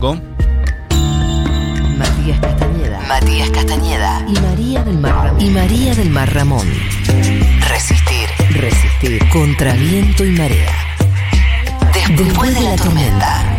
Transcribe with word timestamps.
Con 0.00 0.22
Matías 1.98 2.40
Castañeda 2.40 3.00
Matías 3.06 3.50
Castañeda. 3.50 4.24
y 4.26 4.40
María 4.40 4.82
del 4.82 4.98
Mar 4.98 5.14
Ramón. 5.26 5.40
y 5.40 5.50
María 5.50 5.94
del 5.94 6.08
Mar 6.10 6.32
Ramón. 6.32 6.66
Resistir. 7.68 8.28
Resistir 8.50 9.28
contra 9.28 9.74
viento 9.74 10.24
y 10.24 10.30
marea. 10.30 10.74
Después, 12.16 12.54
de 12.54 12.60
la 12.62 12.76
tormenta. 12.76 13.49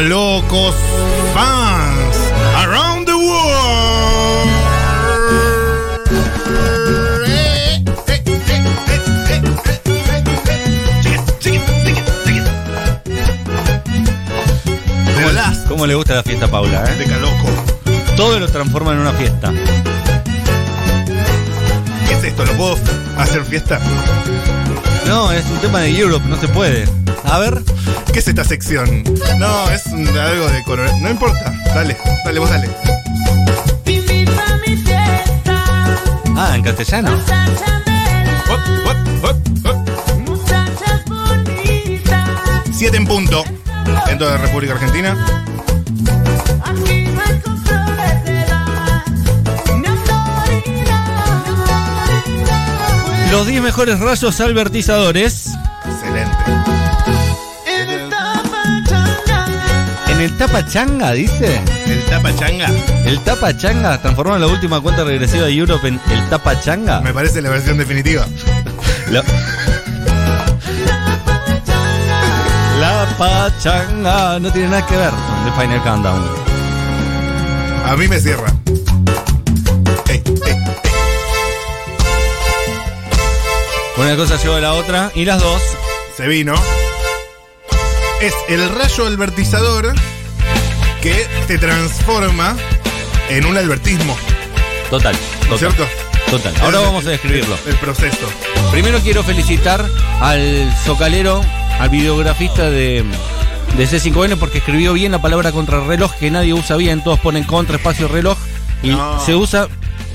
Decalocos 0.00 0.74
fans 1.34 2.16
around 2.56 3.04
the 3.04 3.12
world. 3.14 4.48
Eh, 7.28 7.84
eh, 8.06 8.22
eh. 8.24 8.84
Hola, 15.28 15.52
¿Cómo 15.68 15.86
le 15.86 15.94
gusta 15.94 16.14
la 16.14 16.22
fiesta 16.22 16.46
a 16.46 16.48
Paula? 16.50 16.82
eh? 16.90 16.96
Decaloco. 16.96 17.46
Todo 18.16 18.38
lo 18.38 18.48
transforma 18.48 18.92
en 18.92 19.00
una 19.00 19.12
fiesta. 19.12 19.52
¿Qué 22.08 22.14
es 22.14 22.24
esto? 22.24 22.46
¿Lo 22.46 22.52
puedo 22.54 22.78
hacer 23.18 23.44
fiesta? 23.44 23.78
No, 25.06 25.30
es 25.30 25.44
un 25.44 25.58
tema 25.58 25.80
de 25.80 25.90
Europe, 25.90 26.24
no 26.26 26.40
se 26.40 26.48
puede. 26.48 26.88
A 27.24 27.38
ver. 27.38 27.62
¿Qué 28.12 28.18
es 28.18 28.28
esta 28.28 28.44
sección? 28.44 29.04
No, 29.38 29.70
es 29.70 29.86
algo 29.86 30.48
de 30.48 30.62
color. 30.64 30.90
No 31.00 31.10
importa. 31.10 31.52
Dale, 31.66 31.96
dale, 32.24 32.40
vos 32.40 32.50
dale. 32.50 32.68
Ah, 36.36 36.56
en 36.56 36.62
castellano. 36.62 37.12
Hop, 38.48 38.60
hop, 38.86 38.96
hop. 39.24 39.36
Siete 42.72 42.96
en 42.96 43.06
punto 43.06 43.44
en 44.08 44.18
toda 44.18 44.32
la 44.32 44.38
República 44.38 44.72
Argentina. 44.72 45.16
Los 53.30 53.46
10 53.46 53.62
mejores 53.62 54.00
rayos 54.00 54.40
albertizadores. 54.40 55.49
En 60.20 60.26
el 60.26 60.36
Tapachanga, 60.36 61.12
dice. 61.12 61.62
El 61.86 62.04
tapa 62.04 62.36
changa 62.36 62.68
El 63.06 63.20
Tapachanga 63.20 64.02
transformó 64.02 64.36
la 64.36 64.48
última 64.48 64.78
cuenta 64.78 65.02
regresiva 65.02 65.46
de 65.46 65.52
Europe 65.54 65.88
en 65.88 65.98
el 66.10 66.28
Tapachanga. 66.28 67.00
me 67.00 67.14
parece 67.14 67.40
la 67.40 67.48
versión 67.48 67.78
definitiva. 67.78 68.26
La... 69.10 69.24
La 72.78 73.06
pachanga 73.16 74.38
no 74.38 74.52
tiene 74.52 74.68
nada 74.68 74.86
que 74.86 74.94
ver 74.94 75.08
con 75.08 75.44
The 75.46 75.62
Final 75.62 75.82
Countdown. 75.84 76.22
A 77.86 77.96
mí 77.96 78.06
me 78.06 78.20
cierra. 78.20 78.52
Una 83.96 84.16
cosa 84.16 84.36
lleva 84.36 84.58
a 84.58 84.60
la 84.60 84.74
otra 84.74 85.10
y 85.14 85.24
las 85.24 85.40
dos. 85.40 85.62
Se 86.14 86.28
vino. 86.28 86.52
Es 88.20 88.34
el 88.50 88.68
rayo 88.68 89.06
albertizador 89.06 89.94
que 91.00 91.26
te 91.46 91.58
transforma 91.58 92.56
en 93.28 93.46
un 93.46 93.56
albertismo. 93.56 94.16
Total, 94.90 95.14
¿No 95.48 95.54
es 95.54 95.60
cierto? 95.60 95.86
Total. 96.30 96.52
Ahora 96.62 96.80
vamos 96.80 97.06
a 97.06 97.10
describirlo. 97.10 97.56
El, 97.66 97.74
proceso. 97.76 98.28
Primero 98.70 98.98
quiero 99.00 99.22
felicitar 99.22 99.84
al 100.20 100.72
socalero, 100.84 101.42
al 101.78 101.88
videografista 101.88 102.70
de, 102.70 103.04
de 103.76 103.88
C5N 103.88 104.36
porque 104.36 104.58
escribió 104.58 104.92
bien 104.92 105.12
la 105.12 105.20
palabra 105.22 105.52
contrarreloj 105.52 106.12
que 106.16 106.30
nadie 106.30 106.54
usa 106.54 106.76
bien. 106.76 107.02
Todos 107.02 107.18
ponen 107.20 107.44
contra 107.44 107.76
espacio 107.76 108.06
reloj 108.08 108.38
y 108.82 108.90
No. 108.90 109.20
se 109.24 109.34
usa 109.34 109.68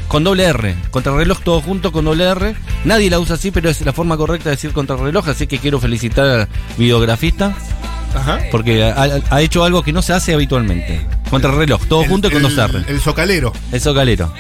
con 0.08 0.24
doble 0.24 0.46
R. 0.46 0.76
Contrarreloj 0.92 1.40
todo 1.42 1.62
junto 1.62 1.92
con 1.92 2.06
doble 2.06 2.26
R. 2.26 2.56
Nadie 2.86 3.10
la 3.10 3.20
usa 3.20 3.36
así, 3.36 3.52
pero 3.52 3.70
es 3.70 3.82
la 3.82 3.92
forma 3.92 4.16
correcta 4.18 4.50
de 4.50 4.56
decir 4.56 4.72
contrarreloj. 4.72 5.28
Así 5.30 5.48
que 5.48 5.58
quiero 5.58 5.80
felicitar 5.80 6.26
al 6.28 6.48
videografista 6.78 7.56
Ajá. 8.16 8.40
porque 8.52 8.84
ha, 8.84 9.08
ha 9.30 9.42
hecho 9.42 9.64
algo 9.64 9.84
que 9.84 9.92
no 9.94 10.02
se 10.02 10.14
hace 10.14 10.34
habitualmente. 10.34 11.06
Contrarreloj, 11.30 11.86
todo 11.88 12.04
El- 12.04 12.10
junto 12.10 12.30
y 12.30 12.36
el- 12.36 12.42
dos 12.42 12.58
R. 12.58 12.84
El 12.88 13.00
socalero. 13.02 13.54
El 13.72 13.82
socalero. 13.82 14.32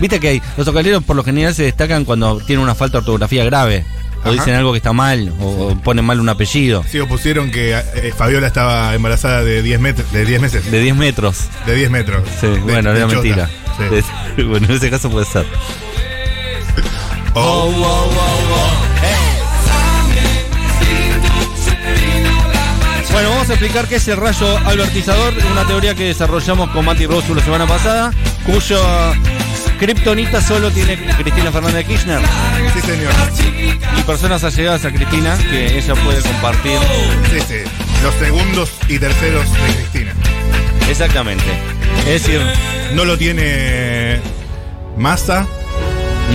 Viste 0.00 0.20
que 0.20 0.28
hay, 0.28 0.42
los 0.56 0.66
socaleros 0.66 1.02
por 1.04 1.16
lo 1.16 1.24
general 1.24 1.54
se 1.54 1.62
destacan 1.62 2.04
cuando 2.04 2.38
tienen 2.40 2.62
una 2.62 2.74
falta 2.74 2.98
de 2.98 2.98
ortografía 3.00 3.44
grave. 3.44 3.84
O 4.18 4.28
Ajá. 4.28 4.32
dicen 4.32 4.54
algo 4.54 4.72
que 4.72 4.78
está 4.78 4.92
mal, 4.92 5.32
o, 5.40 5.76
ponen 5.84 6.04
mal 6.04 6.18
un 6.18 6.28
apellido. 6.28 6.82
Sí, 6.90 6.98
o 6.98 7.06
pusieron 7.06 7.50
que 7.52 7.72
eh, 7.74 8.12
Fabiola 8.16 8.48
estaba 8.48 8.94
embarazada 8.94 9.44
de 9.44 9.62
10, 9.62 9.80
met- 9.80 10.04
de 10.10 10.24
10 10.24 10.40
meses. 10.40 10.68
De 10.70 10.80
10 10.80 10.96
metros. 10.96 11.44
De 11.64 11.74
10 11.76 11.90
metros. 11.90 12.22
Sí, 12.40 12.46
De- 12.48 12.58
bueno, 12.58 12.90
de 12.92 12.98
era 12.98 13.06
chota. 13.08 13.22
mentira. 13.22 13.50
Sí. 13.78 14.02
De- 14.36 14.44
bueno, 14.48 14.66
en 14.66 14.72
ese 14.72 14.90
caso 14.90 15.08
puede 15.10 15.26
ser. 15.26 15.46
Oh, 17.34 17.70
Bueno, 23.16 23.30
vamos 23.30 23.48
a 23.48 23.54
explicar 23.54 23.88
qué 23.88 23.96
es 23.96 24.06
el 24.08 24.18
rayo 24.18 24.58
albertizador, 24.66 25.32
una 25.50 25.66
teoría 25.66 25.94
que 25.94 26.04
desarrollamos 26.04 26.68
con 26.68 26.84
Mati 26.84 27.06
Rosu 27.06 27.34
la 27.34 27.42
semana 27.42 27.66
pasada, 27.66 28.12
cuyo 28.44 28.78
kriptonita 29.78 30.42
solo 30.42 30.70
tiene 30.70 30.98
Cristina 31.16 31.50
Fernández 31.50 31.76
de 31.76 31.84
Kirchner 31.86 32.20
sí, 32.74 32.80
señor. 32.82 33.12
y 33.98 34.02
personas 34.02 34.44
allegadas 34.44 34.84
a 34.84 34.92
Cristina 34.92 35.34
que 35.38 35.78
ella 35.78 35.94
puede 35.94 36.20
compartir. 36.20 36.78
Sí, 37.30 37.40
sí. 37.40 37.70
Los 38.02 38.14
segundos 38.16 38.70
y 38.86 38.98
terceros 38.98 39.50
de 39.50 39.74
Cristina. 39.76 40.12
Exactamente. 40.90 41.44
Es 42.00 42.22
decir, 42.22 42.42
No 42.92 43.06
lo 43.06 43.16
tiene 43.16 44.20
Massa, 44.98 45.46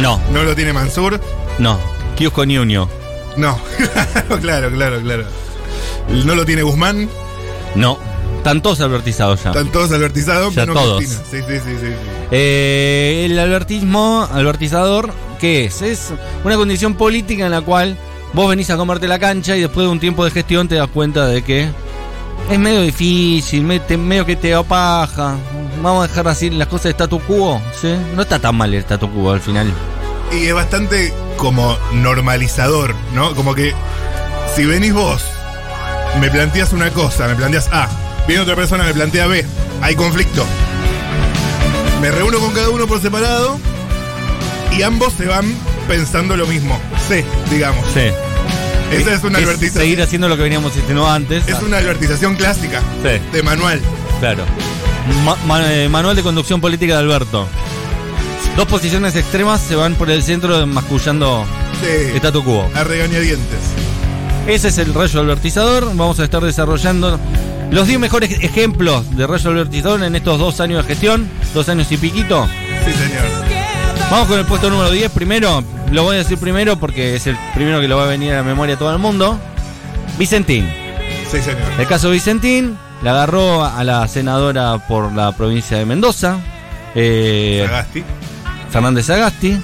no, 0.01 0.19
no 0.31 0.41
lo 0.41 0.55
tiene 0.55 0.73
Mansur. 0.73 1.21
no. 1.59 1.79
Kiosco 2.15 2.43
Ñuño. 2.43 2.89
No. 3.37 3.59
claro, 4.41 4.71
claro, 4.71 4.99
claro. 4.99 5.50
No 6.09 6.35
lo 6.35 6.45
tiene 6.45 6.63
Guzmán. 6.63 7.09
No. 7.75 7.97
Están 8.37 8.61
todos 8.61 8.81
albertizados 8.81 9.43
ya. 9.43 9.51
Están 9.51 9.71
todos 9.71 9.91
albertizados, 9.91 10.55
Ya 10.55 10.65
todos. 10.65 11.03
Sí, 11.03 11.09
sí, 11.29 11.41
sí, 11.47 11.59
sí. 11.79 11.93
Eh, 12.31 13.27
el 13.29 13.37
albertismo, 13.37 14.27
albertizador, 14.31 15.13
¿qué 15.39 15.65
es? 15.65 15.81
Es 15.81 16.13
una 16.43 16.55
condición 16.55 16.95
política 16.95 17.45
en 17.45 17.51
la 17.51 17.61
cual 17.61 17.97
vos 18.33 18.49
venís 18.49 18.69
a 18.69 18.77
comerte 18.77 19.07
la 19.07 19.19
cancha 19.19 19.55
y 19.55 19.61
después 19.61 19.85
de 19.85 19.91
un 19.91 19.99
tiempo 19.99 20.25
de 20.25 20.31
gestión 20.31 20.67
te 20.67 20.75
das 20.75 20.87
cuenta 20.87 21.27
de 21.27 21.43
que 21.43 21.69
es 22.49 22.59
medio 22.59 22.81
difícil, 22.81 23.63
medio 23.63 24.25
que 24.25 24.35
te 24.35 24.49
da 24.49 24.63
paja. 24.63 25.35
Vamos 25.81 26.05
a 26.05 26.07
dejar 26.07 26.27
así 26.27 26.49
las 26.49 26.67
cosas 26.67 26.85
de 26.85 26.91
statu 26.91 27.19
quo, 27.19 27.61
¿sí? 27.79 27.93
No 28.15 28.23
está 28.23 28.39
tan 28.39 28.55
mal 28.55 28.73
el 28.73 28.81
statu 28.81 29.09
quo 29.09 29.31
al 29.31 29.41
final. 29.41 29.71
Y 30.31 30.45
es 30.45 30.53
bastante 30.53 31.13
como 31.37 31.77
normalizador, 31.93 32.95
¿no? 33.13 33.35
Como 33.35 33.53
que 33.53 33.73
si 34.55 34.65
venís 34.65 34.93
vos, 34.93 35.23
me 36.19 36.29
planteas 36.29 36.73
una 36.73 36.89
cosa, 36.91 37.27
me 37.27 37.35
planteas 37.35 37.67
A, 37.71 37.87
viene 38.27 38.41
otra 38.43 38.55
persona, 38.55 38.83
me 38.83 38.93
plantea 38.93 39.27
B, 39.27 39.45
hay 39.81 39.95
conflicto. 39.95 40.45
Me 42.01 42.09
reúno 42.11 42.39
con 42.39 42.51
cada 42.53 42.69
uno 42.69 42.87
por 42.87 42.99
separado 43.01 43.59
y 44.77 44.81
ambos 44.81 45.13
se 45.13 45.25
van 45.25 45.53
pensando 45.87 46.35
lo 46.35 46.47
mismo. 46.47 46.79
C, 47.07 47.23
digamos. 47.49 47.85
Sí. 47.93 48.09
Esa 48.91 49.13
es 49.13 49.23
una 49.23 49.39
Es 49.39 49.45
advertización. 49.45 49.83
seguir 49.83 50.01
haciendo 50.01 50.27
lo 50.27 50.35
que 50.35 50.43
veníamos 50.43 50.75
haciendo 50.75 51.07
antes. 51.09 51.47
Es 51.47 51.61
una 51.61 51.77
advertización 51.77 52.35
clásica 52.35 52.81
Sí. 53.03 53.21
de 53.31 53.43
manual. 53.43 53.79
Claro. 54.19 54.43
Ma- 55.23 55.37
ma- 55.45 55.73
eh, 55.73 55.87
manual 55.89 56.15
de 56.15 56.23
conducción 56.23 56.59
política 56.59 56.93
de 56.95 56.99
Alberto. 56.99 57.47
Dos 58.57 58.67
posiciones 58.67 59.15
extremas 59.15 59.61
se 59.61 59.75
van 59.75 59.95
por 59.95 60.09
el 60.09 60.21
centro 60.23 60.65
mascullando 60.67 61.45
Sí. 61.81 62.17
statu 62.17 62.43
quo. 62.43 62.69
A 62.75 62.83
regañadientes. 62.83 63.59
Ese 64.47 64.69
es 64.69 64.77
el 64.77 64.93
rayo 64.93 65.19
albertizador. 65.19 65.85
Vamos 65.95 66.19
a 66.19 66.23
estar 66.23 66.43
desarrollando 66.43 67.19
los 67.69 67.87
10 67.87 67.99
mejores 67.99 68.31
ejemplos 68.43 69.15
de 69.15 69.27
rayo 69.27 69.49
albertizador 69.49 70.03
en 70.03 70.15
estos 70.15 70.39
dos 70.39 70.59
años 70.59 70.83
de 70.83 70.93
gestión, 70.93 71.29
dos 71.53 71.69
años 71.69 71.91
y 71.91 71.97
piquito. 71.97 72.47
Sí, 72.85 72.91
señor. 72.91 73.23
Vamos 74.09 74.27
con 74.27 74.39
el 74.39 74.45
puesto 74.45 74.69
número 74.69 74.91
10 74.91 75.11
primero. 75.11 75.63
Lo 75.91 76.03
voy 76.03 76.15
a 76.15 76.19
decir 76.19 76.37
primero 76.37 76.77
porque 76.77 77.15
es 77.15 77.27
el 77.27 77.37
primero 77.53 77.79
que 77.79 77.87
lo 77.87 77.97
va 77.97 78.03
a 78.03 78.07
venir 78.07 78.33
a 78.33 78.37
la 78.37 78.43
memoria 78.43 78.75
a 78.75 78.77
todo 78.77 78.91
el 78.91 78.99
mundo. 78.99 79.39
Vicentín. 80.17 80.69
Sí, 81.29 81.41
señor. 81.41 81.61
El 81.79 81.87
caso 81.87 82.09
Vicentín 82.09 82.77
le 83.03 83.09
agarró 83.09 83.63
a 83.63 83.83
la 83.83 84.07
senadora 84.07 84.79
por 84.87 85.13
la 85.13 85.31
provincia 85.31 85.77
de 85.77 85.85
Mendoza, 85.85 86.39
eh, 86.93 87.63
Sagasti. 87.65 88.03
Fernández 88.69 89.09
Agasti. 89.09 89.57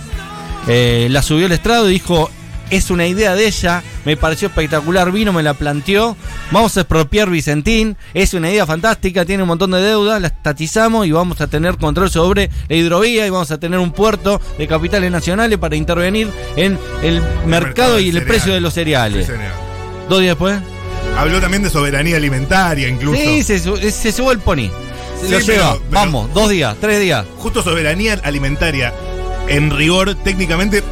Eh, 0.68 1.08
la 1.12 1.22
subió 1.22 1.46
al 1.46 1.52
estrado 1.52 1.90
y 1.90 1.94
dijo, 1.94 2.30
es 2.70 2.90
una 2.90 3.08
idea 3.08 3.36
de 3.36 3.48
ella, 3.48 3.84
me 4.06 4.18
pareció 4.18 4.48
espectacular, 4.50 5.12
vino, 5.12 5.32
me 5.34 5.44
la 5.44 5.54
planteó, 5.54 6.16
vamos 6.52 6.76
a 6.78 6.82
expropiar 6.82 7.30
Vicentín, 7.30 7.98
es 8.14 8.34
una 8.34 8.50
idea 8.52 8.66
fantástica, 8.66 9.26
tiene 9.26 9.44
un 9.44 9.48
montón 9.50 9.72
de 9.72 9.82
deudas, 9.82 10.22
la 10.22 10.28
estatizamos 10.28 11.06
y 11.08 11.12
vamos 11.12 11.40
a 11.42 11.48
tener 11.48 11.78
control 11.78 12.10
sobre 12.10 12.50
la 12.68 12.76
hidrovía 12.76 13.26
y 13.26 13.30
vamos 13.30 13.52
a 13.52 13.60
tener 13.60 13.80
un 13.80 13.92
puerto 13.92 14.42
de 14.58 14.68
capitales 14.68 15.12
nacionales 15.12 15.58
para 15.58 15.76
intervenir 15.76 16.30
en 16.56 16.78
el, 17.04 17.22
mercado 17.46 18.00
y 18.00 18.10
el 18.10 18.24
precio 18.24 18.54
de 18.54 18.62
los 18.62 18.74
cereales. 18.74 19.28
Dos 20.10 20.20
días 20.22 20.32
después. 20.32 20.60
Habló 21.18 21.40
también 21.42 21.64
de 21.64 21.70
soberanía 21.70 22.18
alimentaria, 22.18 22.88
incluso. 22.88 23.20
Sí, 23.22 23.44
se, 23.44 23.60
su- 23.60 23.78
se 23.78 24.12
subió 24.12 24.32
el 24.32 24.40
pony. 24.40 24.70
Se 25.20 25.26
Sí, 25.28 25.32
lo 25.32 25.38
pero- 25.40 25.42
lleva. 25.46 25.74
pero- 25.74 25.84
Vamos, 25.90 26.34
dos 26.34 26.50
días, 26.50 26.76
tres 26.80 27.00
días. 27.02 27.26
Justo 27.40 27.64
soberanía 27.64 28.20
alimentaria, 28.24 28.94
en 29.48 29.72
rigor, 29.76 30.14
técnicamente, 30.16 30.84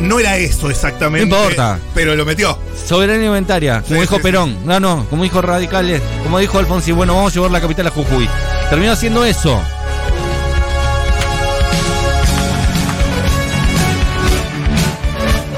no 0.00 0.18
era 0.18 0.36
eso 0.36 0.70
exactamente. 0.70 1.26
No 1.26 1.36
importa. 1.36 1.78
Pero 1.94 2.14
lo 2.16 2.24
metió. 2.24 2.58
Soberanía 2.86 3.22
alimentaria, 3.28 3.82
como 3.82 3.94
Sí, 3.96 4.00
dijo 4.00 4.16
sí, 4.16 4.22
Perón. 4.22 4.56
No, 4.64 4.80
no, 4.80 5.06
como 5.10 5.22
dijo 5.22 5.40
Radicales, 5.42 6.02
como 6.22 6.38
dijo 6.38 6.58
Alfonsín, 6.58 6.96
bueno, 6.96 7.14
vamos 7.14 7.32
a 7.32 7.34
llevar 7.34 7.50
la 7.50 7.60
capital 7.60 7.86
a 7.86 7.90
Jujuy. 7.90 8.28
Terminó 8.68 8.92
haciendo 8.92 9.24
eso. 9.24 9.60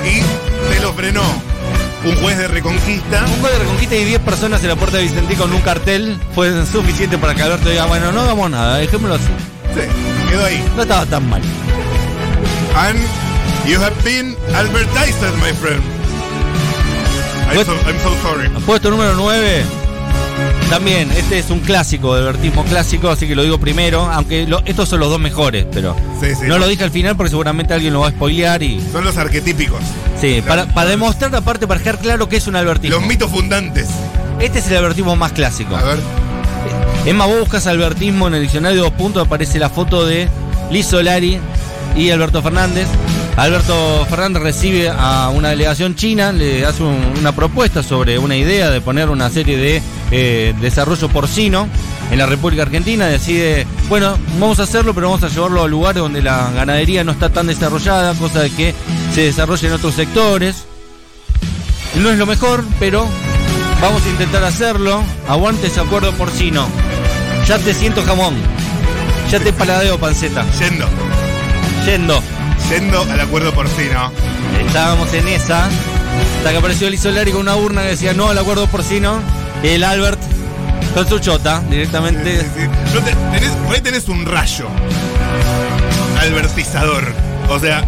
Y 0.05 0.75
te 0.75 0.81
lo 0.81 0.93
frenó 0.95 1.23
un 2.05 2.17
juez 2.17 2.37
de 2.39 2.49
reconquista. 2.49 3.25
Un 3.25 3.41
juego 3.41 3.49
de 3.49 3.59
reconquista 3.61 3.95
y 3.97 4.05
10 4.05 4.21
personas 4.23 4.63
en 4.63 4.69
la 4.69 4.77
puerta 4.77 4.97
de 4.97 5.05
Vicentín 5.05 5.37
con 5.39 5.53
un 5.53 5.61
cartel 5.61 6.19
fue 6.35 6.51
suficiente 6.67 7.19
para 7.19 7.35
que 7.35 7.43
Alberto 7.43 7.69
diga, 7.69 7.87
bueno, 7.87 8.11
no 8.13 8.23
hagamos 8.23 8.51
nada, 8.51 8.79
dejémoslo 8.79 9.15
así. 9.15 9.25
Sí, 9.75 9.81
quedó 10.31 10.45
ahí. 10.45 10.65
No 10.77 10.83
estaba 10.83 11.07
tan 11.07 11.29
mal. 11.29 11.41
And 12.75 12.99
you 13.67 13.79
have 13.81 13.95
been 14.05 14.37
advertised, 14.55 15.21
my 15.41 15.53
friend. 15.53 15.83
I'm 17.51 17.65
so, 17.65 17.73
I'm 17.87 17.99
so 18.01 18.15
sorry. 18.23 18.49
Puesto 18.67 18.91
número 18.91 19.15
9. 19.15 19.63
También, 20.71 21.11
este 21.13 21.39
es 21.39 21.51
un 21.51 21.61
clásico, 21.61 22.15
de 22.17 22.23
vertismo 22.23 22.65
clásico, 22.65 23.11
así 23.11 23.29
que 23.29 23.35
lo 23.35 23.43
digo 23.43 23.59
primero, 23.59 24.11
aunque 24.11 24.47
lo- 24.47 24.63
estos 24.65 24.89
son 24.89 25.01
los 25.01 25.11
dos 25.11 25.21
mejores, 25.21 25.67
pero 25.71 25.95
Sí, 26.19 26.29
sí. 26.35 26.47
no 26.47 26.59
lo 26.59 26.67
dije 26.67 26.83
al 26.85 26.91
final 26.91 27.15
porque 27.15 27.29
seguramente 27.29 27.75
alguien 27.75 27.93
lo 27.93 28.01
va 28.01 28.09
a 28.09 28.11
spoilear 28.11 28.63
y... 28.63 28.81
Son 28.91 29.05
los 29.05 29.19
arquetípicos. 29.19 29.81
Sí, 30.19 30.43
para, 30.47 30.65
para 30.73 30.89
demostrar 30.89 31.35
aparte, 31.37 31.67
para 31.67 31.79
dejar 31.79 31.99
claro 31.99 32.27
que 32.29 32.37
es 32.37 32.47
un 32.47 32.57
albertismo. 32.57 32.97
Los 32.97 33.07
mitos 33.07 33.31
fundantes. 33.31 33.87
Este 34.41 34.61
es 34.61 34.67
el 34.71 34.79
albertismo 34.79 35.15
más 35.15 35.33
clásico. 35.33 35.77
A 35.77 35.83
ver. 35.83 35.99
Más, 37.15 37.29
vos 37.29 37.41
buscas 37.41 37.67
albertismo 37.67 38.29
en 38.29 38.35
el 38.37 38.43
diccionario 38.43 38.83
de 38.85 38.89
dos 38.89 38.97
puntos, 38.99 39.27
aparece 39.27 39.59
la 39.59 39.69
foto 39.69 40.07
de 40.07 40.29
Liz 40.71 40.87
Solari 40.87 41.39
y 41.97 42.09
Alberto 42.11 42.41
Fernández. 42.43 42.87
Alberto 43.37 44.07
Fernández 44.11 44.43
recibe 44.43 44.91
a 44.91 45.31
una 45.31 45.49
delegación 45.51 45.95
china, 45.97 46.33
le 46.33 46.67
hace 46.67 46.83
un- 46.83 47.15
una 47.19 47.33
propuesta 47.33 47.83
sobre 47.83 48.19
una 48.19 48.37
idea 48.37 48.71
de 48.71 48.81
poner 48.81 49.09
una 49.09 49.31
serie 49.31 49.57
de 49.57 49.83
eh, 50.11 50.55
desarrollo 50.61 51.09
porcino 51.09 51.67
en 52.11 52.19
la 52.19 52.27
República 52.27 52.63
Argentina. 52.63 53.07
Decide, 53.07 53.67
bueno, 53.89 54.19
vamos 54.39 54.61
a 54.61 54.65
hacerlo, 54.65 54.93
pero 54.93 55.09
vamos 55.09 55.23
a 55.25 55.29
llevarlo 55.29 55.63
a 55.65 55.69
lugares 55.69 56.03
donde 56.03 56.21
la 56.23 56.51
ganadería 56.55 57.03
no 57.05 57.13
está 57.13 57.31
tan 57.31 57.47
desarrollada, 57.47 58.13
cosa 58.15 58.41
de 58.41 58.51
que 58.51 58.75
se 59.15 59.23
desarrolle 59.23 59.67
en 59.69 59.73
otros 59.73 59.95
sectores. 59.95 60.65
No 61.95 62.11
es 62.11 62.19
lo 62.19 62.27
mejor, 62.27 62.63
pero 62.79 63.07
vamos 63.81 64.03
a 64.05 64.09
intentar 64.11 64.45
hacerlo. 64.45 65.03
Aguante 65.27 65.69
ese 65.69 65.81
acuerdo 65.81 66.13
porcino. 66.13 66.67
Ya 67.49 67.59
te 67.59 67.73
siento 67.73 68.03
jamón. 68.05 68.35
Ya 69.31 69.41
te 69.41 69.53
paladeo 69.55 69.99
panceta. 69.99 70.45
Yendo. 70.59 70.87
Yendo. 71.87 72.23
Yendo 72.73 73.03
al 73.03 73.21
acuerdo 73.21 73.53
porcino. 73.53 74.11
Estábamos 74.67 75.13
en 75.13 75.29
esa. 75.29 75.67
Hasta 75.67 76.51
que 76.51 76.57
apareció 76.57 76.89
el 76.89 76.95
Isolari 76.95 77.31
con 77.33 77.43
una 77.43 77.55
urna 77.57 77.83
que 77.83 77.89
decía 77.89 78.15
no 78.15 78.29
al 78.31 78.39
acuerdo 78.39 78.67
porcino. 78.67 79.21
Y 79.63 79.69
el 79.69 79.85
Albert 79.85 80.21
con 80.95 81.09
su 81.09 81.19
chota 81.19 81.63
directamente. 81.71 82.41
Sí, 82.41 82.47
sí, 82.57 82.61
sí. 82.63 82.95
No 82.95 83.01
te- 83.01 83.15
tenés, 83.39 83.51
por 83.67 83.75
ahí 83.75 83.81
tenés 83.83 84.09
un 84.09 84.25
rayo. 84.25 84.67
Albertizador. 86.21 87.13
O 87.51 87.59
sea, 87.59 87.85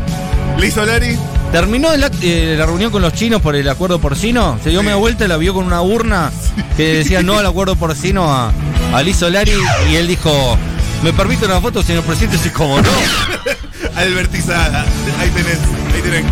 Liz 0.59 0.75
Solari. 0.75 1.17
Terminó 1.53 1.93
el 1.93 2.05
eh, 2.23 2.57
la 2.59 2.67
reunión 2.67 2.91
con 2.91 3.01
los 3.01 3.13
chinos 3.13 3.41
por 3.41 3.55
el 3.55 3.69
acuerdo 3.69 4.01
porcino. 4.01 4.59
Se 4.65 4.71
dio 4.71 4.83
media 4.83 4.97
vuelta 4.97 5.25
y 5.25 5.29
la 5.29 5.37
vio 5.37 5.55
con 5.55 5.65
una 5.65 5.81
urna 5.83 6.31
que 6.77 6.95
decía 6.97 7.23
no 7.23 7.39
al 7.39 7.47
acuerdo 7.47 7.77
porcino 7.77 8.33
a, 8.33 8.53
a 8.93 9.03
Liz 9.03 9.17
Solari. 9.19 9.53
Y 9.91 9.95
él 9.97 10.09
dijo: 10.09 10.59
¿Me 11.03 11.13
permite 11.13 11.45
una 11.47 11.61
foto, 11.61 11.83
señor 11.83 12.03
presidente? 12.05 12.39
Sí, 12.39 12.51
como 12.51 12.81
no. 12.81 12.89
Albertizada. 13.97 14.85
Ahí 15.19 15.31
tenés. 15.31 15.59
Ahí 15.95 16.03
tenés. 16.03 16.25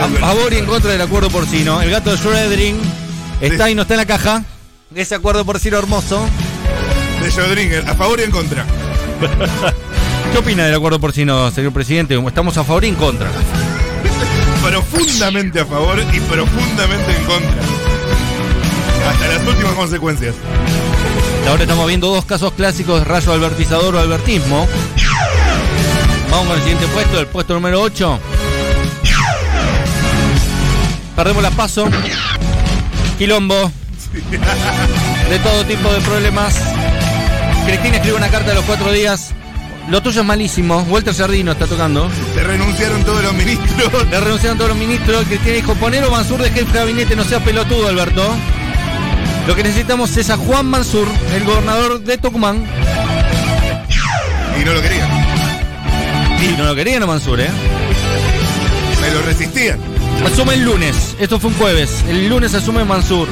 A 0.00 0.08
favor 0.08 0.52
y 0.52 0.56
en 0.56 0.66
contra 0.66 0.92
del 0.92 1.00
acuerdo 1.00 1.30
porcino. 1.30 1.82
El 1.82 1.90
gato 1.90 2.10
de 2.10 2.16
Schrodering 2.16 2.78
está 3.40 3.70
y 3.70 3.74
no 3.74 3.82
está 3.82 3.94
en 3.94 3.98
la 3.98 4.06
caja. 4.06 4.44
Ese 4.94 5.14
acuerdo 5.14 5.44
porcino 5.44 5.78
hermoso. 5.78 6.26
De 7.22 7.30
Schrödinger. 7.30 7.88
A 7.88 7.94
favor 7.94 8.18
y 8.20 8.22
en 8.22 8.30
contra. 8.30 8.64
¿Qué 10.32 10.38
opina 10.38 10.64
del 10.64 10.74
acuerdo 10.74 11.00
porcino, 11.00 11.50
señor 11.50 11.72
presidente? 11.72 12.18
¿Estamos 12.26 12.56
a 12.56 12.64
favor 12.64 12.84
y 12.84 12.88
en 12.88 12.94
contra? 12.94 13.30
Profundamente 14.62 15.60
a 15.60 15.66
favor 15.66 15.98
y 16.12 16.20
profundamente 16.20 17.16
en 17.16 17.24
contra. 17.24 17.62
Hasta 19.10 19.28
las 19.28 19.46
últimas 19.46 19.72
consecuencias. 19.74 20.34
Ahora 21.48 21.62
estamos 21.62 21.86
viendo 21.88 22.08
dos 22.08 22.24
casos 22.24 22.52
clásicos 22.52 23.00
de 23.00 23.04
rayo 23.04 23.32
albertizador 23.32 23.94
o 23.96 23.98
albertismo. 23.98 24.66
Vamos 26.30 26.46
con 26.46 26.56
el 26.56 26.62
siguiente 26.62 26.86
puesto, 26.88 27.20
el 27.20 27.26
puesto 27.26 27.54
número 27.54 27.80
8. 27.82 28.20
Perdemos 31.16 31.42
la 31.42 31.50
paso. 31.50 31.88
Quilombo. 33.18 33.70
De 35.28 35.38
todo 35.40 35.64
tipo 35.66 35.92
de 35.92 36.00
problemas. 36.00 36.54
Cristina 37.66 37.96
escribe 37.96 38.16
una 38.16 38.28
carta 38.28 38.52
a 38.52 38.54
los 38.54 38.64
cuatro 38.64 38.92
días. 38.92 39.32
Lo 39.88 40.00
tuyo 40.02 40.20
es 40.20 40.26
malísimo. 40.26 40.82
Walter 40.88 41.14
Jardino 41.14 41.52
está 41.52 41.66
tocando. 41.66 42.08
Te 42.34 42.44
renunciaron 42.44 43.04
todos 43.04 43.22
los 43.22 43.34
ministros. 43.34 44.08
Le 44.08 44.20
renunciaron 44.20 44.56
todos 44.56 44.70
los 44.70 44.78
ministros. 44.78 45.24
Cristina 45.26 45.56
dijo, 45.56 45.74
ponelo 45.74 46.10
Mansur 46.10 46.40
de 46.42 46.50
jefe 46.50 46.72
de 46.72 46.78
gabinete, 46.78 47.16
no 47.16 47.24
sea 47.24 47.40
pelotudo, 47.40 47.88
Alberto. 47.88 48.24
Lo 49.46 49.56
que 49.56 49.62
necesitamos 49.62 50.16
es 50.16 50.30
a 50.30 50.36
Juan 50.36 50.66
Mansur, 50.66 51.08
el 51.34 51.44
gobernador 51.44 52.00
de 52.00 52.18
Tucumán. 52.18 52.64
Y 54.60 54.64
no 54.64 54.72
lo 54.72 54.80
querían. 54.80 55.19
Y 56.42 56.56
no 56.56 56.64
lo 56.64 56.74
querían 56.74 57.02
a 57.02 57.06
Mansur, 57.06 57.40
¿eh? 57.40 57.50
Me 59.00 59.10
lo 59.10 59.22
resistían. 59.22 59.78
Asume 60.24 60.54
el 60.54 60.64
lunes. 60.64 61.16
Esto 61.18 61.38
fue 61.38 61.50
un 61.50 61.56
jueves. 61.56 62.04
El 62.08 62.28
lunes 62.28 62.54
asume 62.54 62.84
Mansur. 62.84 63.28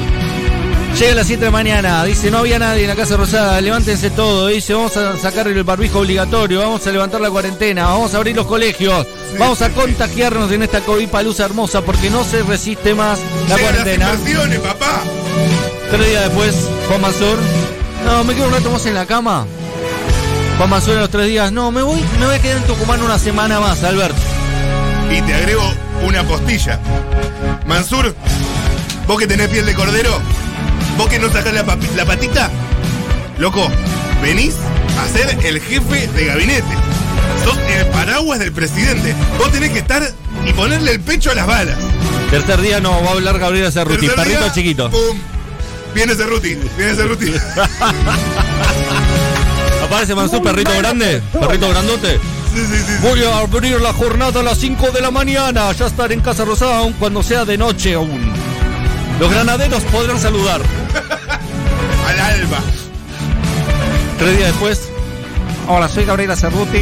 Llega 0.97 1.11
a 1.11 1.15
las 1.15 1.27
7 1.27 1.39
de 1.39 1.45
la 1.45 1.51
mañana. 1.51 2.03
Dice, 2.03 2.29
no 2.29 2.39
había 2.39 2.59
nadie 2.59 2.81
en 2.83 2.87
la 2.89 2.95
Casa 2.95 3.15
Rosada. 3.15 3.61
Levántense 3.61 4.09
todo. 4.09 4.47
Dice, 4.47 4.73
vamos 4.73 4.95
a 4.97 5.17
sacar 5.17 5.47
el 5.47 5.63
barbijo 5.63 5.99
obligatorio. 5.99 6.59
Vamos 6.59 6.85
a 6.85 6.91
levantar 6.91 7.21
la 7.21 7.29
cuarentena. 7.29 7.85
Vamos 7.85 8.13
a 8.13 8.17
abrir 8.17 8.35
los 8.35 8.45
colegios. 8.45 9.07
Vamos 9.37 9.61
a 9.61 9.67
sí, 9.67 9.71
sí. 9.75 9.79
contagiarnos 9.81 10.51
en 10.51 10.63
esta 10.63 10.81
COVID 10.81 11.07
palusa 11.07 11.45
hermosa 11.45 11.81
porque 11.81 12.09
no 12.09 12.23
se 12.23 12.43
resiste 12.43 12.93
más 12.93 13.19
la 13.47 13.57
cuarentena. 13.57 14.11
papá. 14.63 15.03
Tres 15.91 16.07
días 16.07 16.23
después, 16.25 16.69
Juan 16.87 17.01
Mansur. 17.01 17.39
No, 18.05 18.23
me 18.23 18.33
quedo 18.33 18.47
un 18.47 18.53
rato 18.53 18.71
más 18.71 18.85
en 18.85 18.95
la 18.95 19.05
cama. 19.05 19.45
Juan 20.59 20.69
Mansur 20.71 20.97
a 20.97 20.99
los 20.99 21.09
tres 21.09 21.27
días. 21.27 21.53
No, 21.53 21.71
me 21.71 21.81
voy, 21.81 22.01
me 22.19 22.25
voy 22.25 22.35
a 22.35 22.41
quedar 22.41 22.57
en 22.57 22.63
Tucumán 22.63 23.01
una 23.01 23.17
semana 23.17 23.61
más, 23.61 23.81
Albert. 23.81 24.13
Y 25.09 25.21
te 25.21 25.33
agrego 25.33 25.63
una 26.03 26.21
postilla. 26.25 26.77
Mansur, 27.65 28.13
vos 29.07 29.17
que 29.17 29.25
tenés 29.25 29.47
piel 29.47 29.65
de 29.65 29.73
cordero, 29.73 30.19
vos 30.97 31.07
que 31.07 31.17
no 31.17 31.31
sacás 31.31 31.53
la, 31.53 31.63
la 31.95 32.05
patita, 32.05 32.49
loco, 33.37 33.71
venís 34.21 34.55
a 35.01 35.07
ser 35.07 35.45
el 35.45 35.61
jefe 35.61 36.07
de 36.09 36.25
gabinete. 36.25 36.75
Sos 37.45 37.57
el 37.57 37.85
paraguas 37.87 38.39
del 38.39 38.51
presidente. 38.51 39.15
Vos 39.37 39.53
tenés 39.53 39.71
que 39.71 39.79
estar 39.79 40.03
y 40.45 40.51
ponerle 40.51 40.91
el 40.91 40.99
pecho 40.99 41.31
a 41.31 41.35
las 41.35 41.47
balas. 41.47 41.77
Tercer 42.31 42.59
día 42.59 42.81
no 42.81 43.01
va 43.01 43.11
a 43.11 43.13
hablar 43.13 43.39
Gabriela 43.39 43.71
Cerruti, 43.71 44.07
Tercer 44.07 44.15
perrito 44.17 44.43
día, 44.43 44.51
chiquito. 44.51 44.91
pum, 44.91 45.17
viene 45.95 46.15
Cerruti, 46.15 46.55
viene 46.77 46.95
Cerruti. 46.95 47.27
Aparece 49.89 50.13
Mansur, 50.15 50.41
perrito 50.43 50.71
grande, 50.77 51.21
perrito 51.39 51.69
grandote. 51.69 52.19
Sí, 52.53 52.61
sí, 52.65 52.77
sí. 52.87 52.93
Voy 53.01 53.23
a 53.23 53.39
abrir 53.39 53.81
la 53.81 53.91
jornada 53.93 54.39
a 54.39 54.43
las 54.43 54.57
5 54.59 54.91
de 54.91 55.01
la 55.01 55.09
mañana. 55.11 55.71
Ya 55.71 55.87
estaré 55.87 56.13
en 56.13 56.21
Casa 56.21 56.45
Rosada 56.45 56.79
aun 56.79 56.93
cuando 56.93 57.23
sea 57.23 57.43
de 57.45 57.57
noche 57.57 57.93
aún. 57.95 58.31
Los 59.19 59.31
granaderos 59.31 59.83
podrán 59.83 60.19
saludar. 60.19 60.61
Al 62.07 62.19
alba. 62.19 62.59
Tres 64.17 64.37
días 64.37 64.49
después, 64.49 64.89
Hola, 65.67 65.87
soy 65.87 66.03
Gabriela 66.05 66.35
Cerruti 66.35 66.79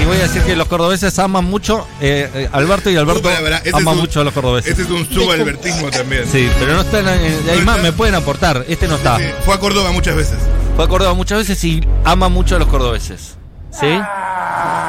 y 0.00 0.04
voy 0.06 0.16
a 0.16 0.20
decir 0.20 0.42
que 0.42 0.54
los 0.54 0.68
cordobeses 0.68 1.18
aman 1.18 1.44
mucho 1.44 1.86
eh, 2.00 2.30
eh, 2.32 2.48
Alberto 2.52 2.88
y 2.88 2.96
Alberto 2.96 3.18
Uh, 3.20 3.22
pará, 3.24 3.40
pará, 3.42 3.56
ese 3.58 3.68
es 3.70 3.74
aman 3.74 3.94
un- 3.94 4.00
mucho 4.02 4.20
a 4.20 4.24
los 4.24 4.32
cordobeses. 4.32 4.72
Ese 4.72 4.82
es 4.82 4.88
un 4.90 5.04
subalbertismo 5.08 5.90
también. 5.90 6.24
Sí, 6.30 6.48
pero 6.60 6.74
no 6.74 6.80
están. 6.82 7.04
más 7.06 7.16
está- 7.16 7.76
me 7.82 7.92
pueden 7.92 8.14
aportar. 8.14 8.64
Este 8.68 8.86
no 8.86 8.94
está. 8.96 9.18
Sí, 9.18 9.24
Fue 9.44 9.54
a 9.54 9.58
Córdoba 9.58 9.90
muchas 9.90 10.14
veces. 10.14 10.36
Fue 10.80 10.86
a 10.86 10.88
Córdoba 10.88 11.12
muchas 11.12 11.36
veces 11.36 11.62
y 11.62 11.86
ama 12.06 12.30
mucho 12.30 12.56
a 12.56 12.58
los 12.58 12.66
cordobeses. 12.66 13.36
¿Sí? 13.70 14.00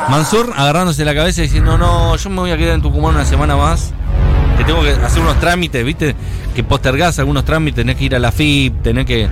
Mansur 0.10 0.53
agarrándose 0.55 1.03
la 1.03 1.13
cabeza 1.13 1.41
y 1.41 1.48
diciendo, 1.48 1.77
no, 1.77 2.15
yo 2.15 2.29
me 2.29 2.38
voy 2.38 2.51
a 2.51 2.55
quedar 2.55 2.75
en 2.75 2.81
Tucumán 2.81 3.13
una 3.13 3.25
semana 3.25 3.57
más. 3.57 3.91
Que 4.57 4.63
tengo 4.63 4.81
que 4.83 4.91
hacer 4.91 5.21
unos 5.21 5.38
trámites, 5.41 5.83
¿viste? 5.83 6.15
Que 6.55 6.63
postergás 6.63 7.19
algunos 7.19 7.43
trámites, 7.43 7.75
tenés 7.75 7.98
que 7.98 8.05
ir 8.05 8.15
a 8.15 8.19
la 8.19 8.31
FIP, 8.31 8.81
tenés 8.83 9.05
que, 9.05 9.27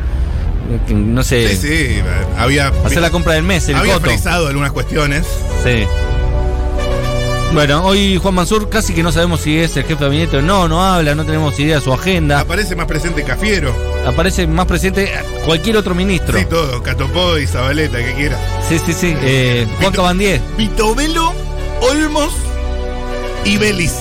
que, 0.85 0.93
no 0.93 1.23
sé, 1.23 1.47
Sí, 1.55 1.65
sí. 1.65 2.01
Había, 2.37 2.73
hacer 2.83 2.99
la 3.01 3.09
compra 3.09 3.35
del 3.35 3.43
mes, 3.43 3.69
el 3.69 3.77
había 3.77 3.93
coto. 3.93 4.09
algunas 4.29 4.73
cuestiones. 4.73 5.25
Sí. 5.63 5.85
Bueno, 7.53 7.83
hoy 7.83 8.17
Juan 8.17 8.35
Mansur 8.35 8.69
casi 8.69 8.93
que 8.93 9.01
no 9.01 9.11
sabemos 9.11 9.41
si 9.41 9.57
es 9.57 9.75
el 9.75 9.83
jefe 9.83 9.95
de 9.95 10.05
gabinete 10.05 10.37
o 10.37 10.41
no, 10.41 10.67
no 10.67 10.83
habla, 10.83 11.15
no 11.15 11.25
tenemos 11.25 11.59
idea 11.59 11.77
de 11.77 11.81
su 11.81 11.91
agenda. 11.91 12.39
Aparece 12.39 12.75
más 12.75 12.85
presente 12.85 13.23
Cafiero. 13.23 13.75
Aparece 14.05 14.45
más 14.45 14.67
presente 14.67 15.11
cualquier 15.45 15.77
otro 15.77 15.95
ministro. 15.95 16.37
Sí, 16.37 16.45
todo. 16.45 16.81
Catopó 16.83 17.37
y 17.39 17.47
Zabaleta, 17.47 17.97
que 17.97 18.13
quiera. 18.13 18.37
Sí, 18.67 18.79
sí, 18.85 18.93
sí. 18.93 19.15
Eh, 19.21 19.67
Juan 19.81 19.93
Cabandier. 19.93 20.39
Vitovelo, 20.57 21.33
Olmos 21.81 22.33
y 23.45 23.57
Belis. 23.57 23.95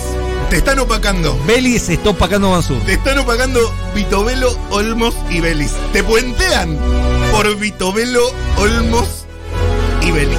Te 0.51 0.59
están 0.59 0.79
opacando. 0.79 1.39
Beli 1.47 1.79
se 1.79 1.95
está 1.95 2.11
opacando 2.11 2.51
Mansur. 2.51 2.81
Te 2.85 2.95
están 2.95 3.19
opacando 3.19 3.61
Vitovelo, 3.95 4.57
Olmos 4.71 5.15
y 5.31 5.41
Belis. 5.41 5.73
Te 5.93 6.05
puentean 6.05 6.77
por 7.33 7.57
Vitovelo, 7.57 8.31
Olmos 8.59 9.27
y 10.03 10.11
Belis. 10.11 10.39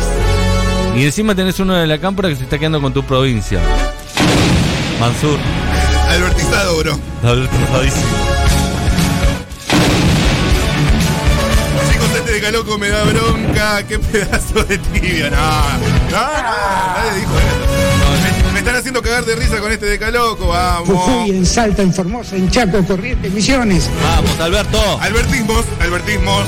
Y 0.99 1.05
encima 1.05 1.33
tenés 1.33 1.57
uno 1.61 1.75
de 1.75 1.87
la 1.87 1.97
cámpora 1.97 2.27
que 2.27 2.35
se 2.35 2.43
está 2.43 2.59
quedando 2.59 2.81
con 2.81 2.93
tu 2.93 3.01
provincia. 3.05 3.61
Mansur. 4.99 5.39
Albertizado, 6.09 6.77
bro. 6.79 6.99
Albertizadísimo. 7.23 8.05
Chicos, 11.89 12.09
este 12.17 12.31
de 12.33 12.41
caloco 12.41 12.77
me 12.77 12.89
da 12.89 13.05
bronca. 13.05 13.87
Qué 13.87 13.97
pedazo 13.97 14.61
de 14.65 14.77
tibia. 14.77 15.29
No, 15.29 15.37
no, 15.37 15.87
no. 16.11 16.17
Nadie 16.17 17.19
dijo 17.21 17.31
eso. 17.31 18.43
Me, 18.47 18.51
me 18.51 18.59
están 18.59 18.75
haciendo 18.75 19.01
cagar 19.01 19.23
de 19.23 19.37
risa 19.37 19.61
con 19.61 19.71
este 19.71 19.85
de 19.85 19.99
caloco. 19.99 20.47
Vamos. 20.47 20.89
Jujuy, 20.89 21.29
en 21.29 21.45
Salta, 21.45 21.81
en 21.81 21.93
Formosa, 21.93 22.35
en 22.35 22.51
Chaco, 22.51 22.83
Corrientes, 22.83 23.31
Misiones. 23.31 23.89
Vamos, 24.03 24.37
Alberto. 24.41 24.99
Albertismos, 24.99 25.63
albertismos. 25.79 26.43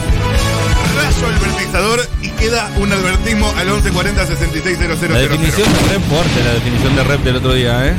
Rayo 1.20 1.28
albertizador 1.36 2.00
y 2.22 2.30
queda 2.30 2.70
un 2.78 2.92
albertismo 2.92 3.48
al 3.58 3.68
1140 3.68 4.26
660000. 4.28 5.12
La 5.14 5.20
definición 5.20 5.68
de 5.74 5.94
rep 5.94 6.02
fuerte, 6.10 6.44
la 6.44 6.54
definición 6.54 6.96
de 6.96 7.04
rep 7.04 7.24
del 7.24 7.36
otro 7.38 7.54
día, 7.54 7.88
¿eh? 7.88 7.94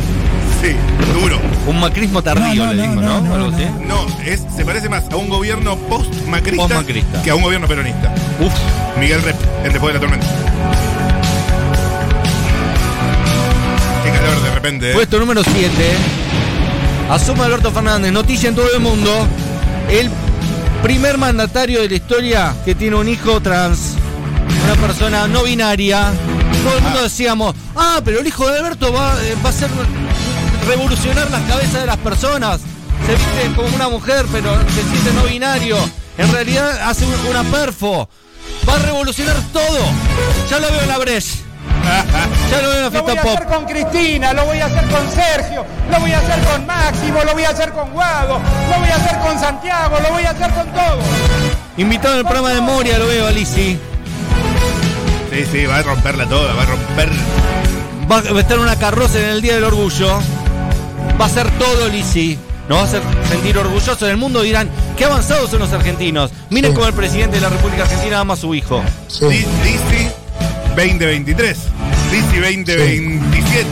Sí, 0.60 0.74
duro. 1.20 1.40
Un 1.66 1.80
macrismo 1.80 2.22
tardío, 2.22 2.64
No, 2.64 2.66
no, 2.66 2.72
le 2.74 2.82
digo, 2.82 2.94
¿no? 3.00 3.20
no, 3.20 3.28
no, 3.28 3.34
Algo 3.34 3.56
así. 3.56 3.66
No, 3.86 4.06
es, 4.24 4.42
se 4.54 4.64
parece 4.64 4.88
más 4.88 5.04
a 5.10 5.16
un 5.16 5.28
gobierno 5.28 5.76
post-macrista 5.76 6.62
Post-macrista. 6.62 7.22
que 7.22 7.30
a 7.30 7.34
un 7.34 7.42
gobierno 7.42 7.66
peronista. 7.68 8.12
Uf. 8.40 8.52
Miguel 8.98 9.22
Rep, 9.22 9.36
el 9.64 9.72
después 9.72 9.92
de 9.94 10.00
la 10.00 10.00
tormenta. 10.00 10.26
Qué 14.04 14.10
calor 14.10 14.42
de 14.42 14.54
repente. 14.54 14.90
¿eh? 14.90 14.94
Puesto 14.94 15.18
número 15.18 15.42
7. 15.44 15.70
Asume 17.10 17.42
Alberto 17.44 17.70
Fernández. 17.70 18.12
Noticia 18.12 18.48
en 18.48 18.54
todo 18.54 18.66
el 18.72 18.80
mundo. 18.80 19.26
El 19.90 20.10
primer 20.82 21.18
mandatario 21.18 21.80
de 21.82 21.88
la 21.88 21.94
historia 21.94 22.54
que 22.64 22.74
tiene 22.74 22.96
un 22.96 23.08
hijo 23.08 23.40
trans. 23.40 23.94
Una 24.64 24.74
persona 24.86 25.26
no 25.28 25.42
binaria. 25.44 26.12
Todo 26.64 26.76
el 26.76 26.82
mundo 26.82 27.02
decíamos, 27.02 27.54
ah, 27.76 28.00
pero 28.04 28.20
el 28.20 28.26
hijo 28.26 28.48
de 28.50 28.58
Alberto 28.58 28.92
va, 28.92 29.14
eh, 29.22 29.34
va 29.44 29.50
a 29.50 29.52
ser 29.52 29.70
revolucionar 30.68 31.30
las 31.30 31.42
cabezas 31.42 31.80
de 31.80 31.86
las 31.86 31.96
personas. 31.98 32.60
Se 33.06 33.12
viste 33.12 33.56
como 33.56 33.74
una 33.74 33.88
mujer, 33.88 34.26
pero 34.30 34.56
se 34.74 34.82
siente 34.90 35.12
no 35.14 35.24
binario. 35.24 35.76
En 36.18 36.30
realidad 36.30 36.88
hace 36.88 37.04
un- 37.04 37.26
una 37.30 37.42
perfo. 37.44 38.08
Va 38.68 38.74
a 38.74 38.78
revolucionar 38.78 39.36
todo. 39.52 39.78
Ya 40.50 40.58
lo 40.60 40.70
veo 40.70 40.82
en 40.82 40.88
la 40.88 40.98
brecha. 40.98 41.34
Ya 42.50 42.62
lo 42.62 42.68
veo 42.68 42.76
en 42.78 42.82
la 42.84 42.90
Lo 42.90 43.02
voy 43.02 43.12
fiesta 43.12 43.12
a 43.12 43.24
pop. 43.24 43.34
hacer 43.36 43.46
con 43.48 43.64
Cristina, 43.66 44.32
lo 44.32 44.44
voy 44.46 44.58
a 44.58 44.66
hacer 44.66 44.84
con 44.86 45.10
Sergio, 45.10 45.64
lo 45.90 46.00
voy 46.00 46.12
a 46.12 46.18
hacer 46.18 46.38
con 46.44 46.66
Máximo, 46.66 47.24
lo 47.24 47.32
voy 47.32 47.44
a 47.44 47.50
hacer 47.50 47.72
con 47.72 47.90
Guado, 47.92 48.40
lo 48.70 48.78
voy 48.80 48.88
a 48.88 48.96
hacer 48.96 49.18
con 49.18 49.38
Santiago, 49.38 49.96
lo 50.00 50.10
voy 50.12 50.24
a 50.24 50.30
hacer 50.30 50.50
con 50.52 50.66
todo. 50.72 50.98
Invitado 51.76 52.14
en 52.14 52.20
el 52.20 52.24
programa 52.26 52.50
de 52.50 52.60
Moria, 52.60 52.98
lo 52.98 53.06
veo, 53.06 53.26
Alici. 53.26 53.78
Sí, 55.30 55.44
sí, 55.50 55.64
va 55.66 55.78
a 55.78 55.82
romperla 55.82 56.26
toda, 56.26 56.52
va 56.54 56.62
a 56.62 56.66
romper. 56.66 57.10
Va 58.10 58.18
a 58.18 58.40
estar 58.40 58.56
en 58.58 58.62
una 58.62 58.76
carroza 58.76 59.18
en 59.18 59.28
el 59.30 59.40
Día 59.40 59.54
del 59.54 59.64
Orgullo. 59.64 60.18
Va 61.20 61.24
a 61.26 61.28
ser 61.28 61.50
todo, 61.52 61.88
Lisi. 61.88 62.38
Nos 62.68 62.78
va 62.78 62.82
a 62.82 62.84
hacer 62.84 63.02
sentir 63.28 63.56
orgullosos 63.56 64.02
en 64.02 64.08
el 64.10 64.16
mundo. 64.18 64.42
Dirán, 64.42 64.68
qué 64.96 65.04
avanzados 65.06 65.50
son 65.50 65.60
los 65.60 65.72
argentinos. 65.72 66.30
Miren 66.50 66.74
cómo 66.74 66.86
el 66.86 66.92
presidente 66.92 67.36
de 67.36 67.42
la 67.42 67.48
República 67.48 67.82
Argentina 67.84 68.20
ama 68.20 68.34
a 68.34 68.36
su 68.36 68.54
hijo. 68.54 68.82
Di- 69.20 69.28
Disi 69.62 70.08
2023. 70.76 71.58
Disi 72.10 72.40
2027. 72.40 73.66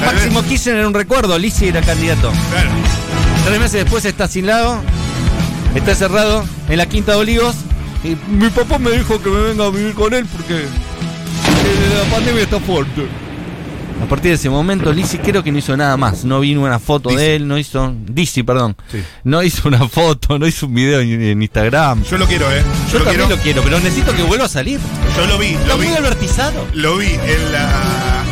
Tal 0.00 0.14
vez. 0.14 0.24
Máximo 0.24 0.42
Kirchner 0.42 0.76
era 0.76 0.88
un 0.88 0.94
recuerdo, 0.94 1.38
Lisi 1.38 1.68
era 1.68 1.80
candidato. 1.80 2.32
Claro. 2.50 2.70
Tres 3.44 3.60
meses 3.60 3.84
después 3.84 4.04
está 4.04 4.24
asilado, 4.24 4.80
está 5.74 5.94
cerrado 5.94 6.44
en 6.68 6.78
la 6.78 6.86
Quinta 6.86 7.12
de 7.12 7.18
Olivos. 7.18 7.56
Y 8.02 8.16
mi 8.30 8.50
papá 8.50 8.78
me 8.78 8.90
dijo 8.90 9.20
que 9.22 9.30
me 9.30 9.40
venga 9.40 9.64
a 9.66 9.70
vivir 9.70 9.94
con 9.94 10.12
él 10.12 10.26
porque 10.26 10.62
eh, 10.62 10.66
la 12.04 12.10
pandemia 12.14 12.42
está 12.42 12.60
fuerte. 12.60 13.06
A 14.02 14.06
partir 14.06 14.30
de 14.32 14.34
ese 14.34 14.50
momento, 14.50 14.92
Lisi 14.92 15.18
creo 15.18 15.42
que 15.42 15.50
no 15.50 15.58
hizo 15.58 15.76
nada 15.76 15.96
más. 15.96 16.24
No 16.24 16.40
vino 16.40 16.60
una 16.62 16.78
foto 16.78 17.08
Dizzy. 17.10 17.20
de 17.22 17.36
él, 17.36 17.48
no 17.48 17.56
hizo. 17.58 17.94
Dizzy, 18.06 18.42
perdón. 18.42 18.76
Sí. 18.90 19.02
No 19.22 19.42
hizo 19.42 19.66
una 19.68 19.88
foto, 19.88 20.38
no 20.38 20.46
hizo 20.46 20.66
un 20.66 20.74
video 20.74 21.00
en, 21.00 21.22
en 21.22 21.42
Instagram. 21.42 22.02
Yo 22.04 22.18
lo 22.18 22.26
quiero, 22.26 22.50
¿eh? 22.52 22.62
Yo 22.92 22.98
lo 22.98 23.04
también 23.04 23.26
quiero. 23.26 23.36
lo 23.36 23.42
quiero, 23.42 23.62
pero 23.62 23.78
necesito 23.80 24.14
que 24.14 24.22
vuelva 24.22 24.44
a 24.46 24.48
salir. 24.48 24.78
Yo 25.16 25.26
lo 25.26 25.38
vi, 25.38 25.46
Está 25.54 25.68
lo 25.68 25.78
vi. 25.78 25.86
muy 25.88 25.96
albertizado. 25.96 26.66
Lo 26.74 26.96
vi 26.98 27.06
en 27.06 27.52
la. 27.52 28.22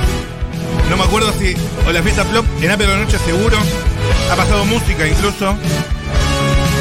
No 0.91 0.97
me 0.97 1.05
acuerdo 1.05 1.33
si. 1.39 1.55
O 1.87 1.93
la 1.93 2.03
fiesta 2.03 2.25
flop. 2.25 2.45
En 2.61 2.71
Apple 2.71 2.87
de 2.87 2.93
la 2.93 3.05
Noche 3.05 3.19
seguro. 3.25 3.57
Ha 4.31 4.37
pasado 4.37 4.65
música 4.67 5.07
incluso. 5.09 5.57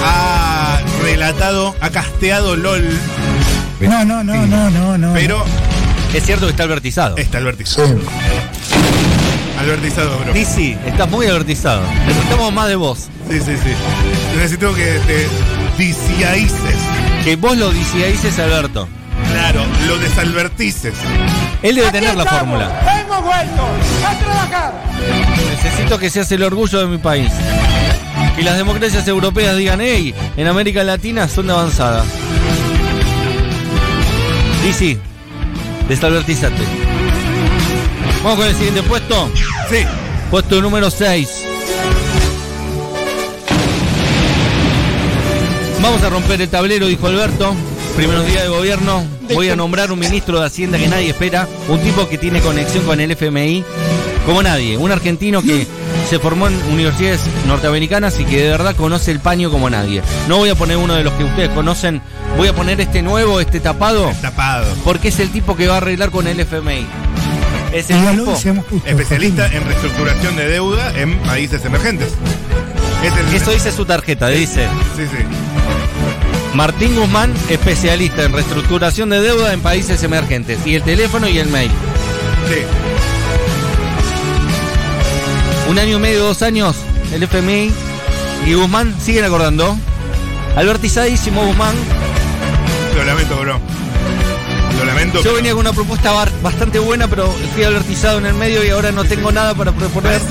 Ha 0.03 0.81
relatado, 1.03 1.75
ha 1.79 1.89
casteado 1.91 2.55
LOL. 2.57 2.89
No, 3.79 4.03
no, 4.05 4.23
no, 4.23 4.45
no, 4.47 4.69
no, 4.69 4.97
no. 4.97 5.13
Pero 5.13 5.43
Es 6.13 6.25
cierto 6.25 6.45
que 6.47 6.51
está 6.51 6.63
albertizado. 6.63 7.17
está 7.17 7.38
albertizado. 7.38 8.00
Albertizado, 9.62 10.18
bro. 10.20 10.34
Sí, 10.34 10.75
estás 10.86 11.10
muy 11.10 11.27
albertizado. 11.27 11.84
Necesitamos 12.08 12.51
más 12.51 12.68
de 12.68 12.75
vos. 12.75 13.10
sí, 13.30 13.39
sí. 13.39 13.53
Necesito 14.36 14.74
que 14.74 15.00
te 15.06 15.27
disiaices. 15.77 16.75
Que 17.24 17.36
vos 17.36 17.56
lo 17.58 17.70
dices, 17.72 18.39
Alberto. 18.39 18.88
Claro, 19.32 19.62
lo 19.88 19.98
desalbertices. 20.00 20.96
Él 21.62 21.75
debe 21.75 21.89
Aquí 21.89 22.00
tener 22.00 22.15
la 22.15 22.24
estamos, 22.24 22.39
fórmula. 22.39 23.01
Hemos 23.01 23.24
vuelto 23.24 23.63
a 24.08 24.18
trabajar. 24.20 24.74
Necesito 25.63 26.00
que 26.00 26.10
seas 26.10 26.32
el 26.32 26.41
orgullo 26.44 26.80
de 26.80 26.88
mi 26.88 26.98
país. 26.98 27.32
Que 28.36 28.41
las 28.41 28.58
democracias 28.58 29.08
europeas 29.08 29.56
digan, 29.58 29.80
hey, 29.80 30.15
en 30.38 30.48
América 30.48 30.84
Latina 30.84 31.27
son 31.27 31.48
de 31.48 31.53
avanzada. 31.53 32.03
Y 34.68 34.74
sí, 34.74 34.98
desalbertizate. 35.88 36.63
Vamos 38.24 38.38
con 38.38 38.48
el 38.48 38.56
siguiente 38.56 38.84
puesto. 38.84 39.30
Sí. 39.70 39.78
Puesto 40.30 40.62
número 40.62 40.90
6. 40.92 41.46
Vamos 45.82 46.04
a 46.04 46.10
romper 46.10 46.42
el 46.42 46.50
tablero, 46.50 46.88
dijo 46.88 47.08
Alberto. 47.08 47.56
Primeros 47.96 48.25
días 48.28 48.44
de 48.44 48.50
gobierno. 48.50 49.04
Voy 49.34 49.50
a 49.50 49.56
nombrar 49.56 49.92
un 49.92 50.00
ministro 50.00 50.40
de 50.40 50.46
Hacienda 50.46 50.78
que 50.78 50.88
nadie 50.88 51.10
espera. 51.10 51.48
Un 51.68 51.80
tipo 51.80 52.08
que 52.08 52.18
tiene 52.18 52.40
conexión 52.42 52.86
con 52.86 53.00
el 53.00 53.12
FMI 53.12 53.63
como 54.25 54.44
nadie. 54.44 54.78
Un 54.78 54.92
argentino 54.92 55.42
que 55.42 55.66
se 56.10 56.20
formó 56.20 56.48
en 56.48 56.56
universidades 56.72 57.22
norteamericanas 57.48 58.20
y 58.20 58.25
que 58.25 58.44
de 58.44 58.50
verdad 58.50 58.75
conoce 58.75 59.12
el 59.12 59.20
paño 59.20 59.50
como 59.50 59.70
nadie. 59.70 60.04
No 60.28 60.38
voy 60.38 60.50
a 60.50 60.56
poner 60.56 60.78
uno 60.78 60.94
de 60.94 61.04
los 61.04 61.13
que 61.13 61.24
ustedes 61.24 61.50
conocen. 61.50 62.01
Voy 62.38 62.48
a 62.48 62.54
poner 62.54 62.80
este 62.80 63.01
nuevo, 63.01 63.40
este 63.42 63.60
tapado, 63.60 64.10
Tapado. 64.22 64.66
porque 64.86 65.10
es 65.10 65.20
el 65.20 65.32
tipo 65.32 65.56
que 65.56 65.68
va 65.68 65.75
a 65.75 65.78
arreglar 65.78 66.12
con 66.12 66.28
el 66.28 66.40
FMI. 66.40 66.86
Es 67.74 67.90
el 67.90 68.01
tipo. 68.12 68.34
Especialista 68.86 69.48
en 69.48 69.66
reestructuración 69.66 70.36
de 70.36 70.48
deuda 70.48 70.94
en 70.98 71.18
países 71.20 71.63
emergentes. 71.63 72.10
Es 73.04 73.13
el. 73.13 73.36
Eso 73.36 73.51
dice 73.51 73.72
su 73.72 73.86
tarjeta, 73.86 74.28
dice. 74.28 74.68
Sí, 74.96 75.04
sí. 75.04 75.24
Martín 76.54 76.96
Guzmán, 76.96 77.34
especialista 77.50 78.24
en 78.24 78.34
reestructuración 78.34 79.10
de 79.10 79.22
deuda 79.22 79.54
en 79.54 79.62
países 79.62 80.04
emergentes. 80.04 80.60
Y 80.66 80.75
el 80.75 80.84
teléfono 80.84 81.28
y 81.28 81.38
el 81.38 81.48
mail. 81.48 81.72
Sí. 82.50 82.63
Un 85.70 85.80
año 85.80 85.98
y 85.98 86.00
medio, 86.01 86.24
dos 86.25 86.42
años, 86.42 86.75
el 87.13 87.24
FMI 87.24 87.72
y 88.46 88.54
Guzmán 88.54 88.94
siguen 89.01 89.24
acordando. 89.24 89.78
Albertizadísimo 90.58 91.46
Guzmán. 91.46 91.75
Lo 92.98 93.06
lamento, 93.06 93.38
bro. 93.38 93.80
Yo 95.24 95.34
venía 95.34 95.51
con 95.51 95.60
una 95.62 95.74
propuesta 95.74 96.12
bastante 96.41 96.80
buena, 96.80 97.08
pero 97.08 97.30
fui 97.53 97.63
advertizado 97.63 98.18
en 98.20 98.25
el 98.27 98.34
medio 98.34 98.63
y 98.65 98.70
ahora 98.70 98.91
no 98.91 99.03
tengo 99.03 99.32
nada 99.32 99.53
para 99.53 99.72
proponer. 99.72 100.22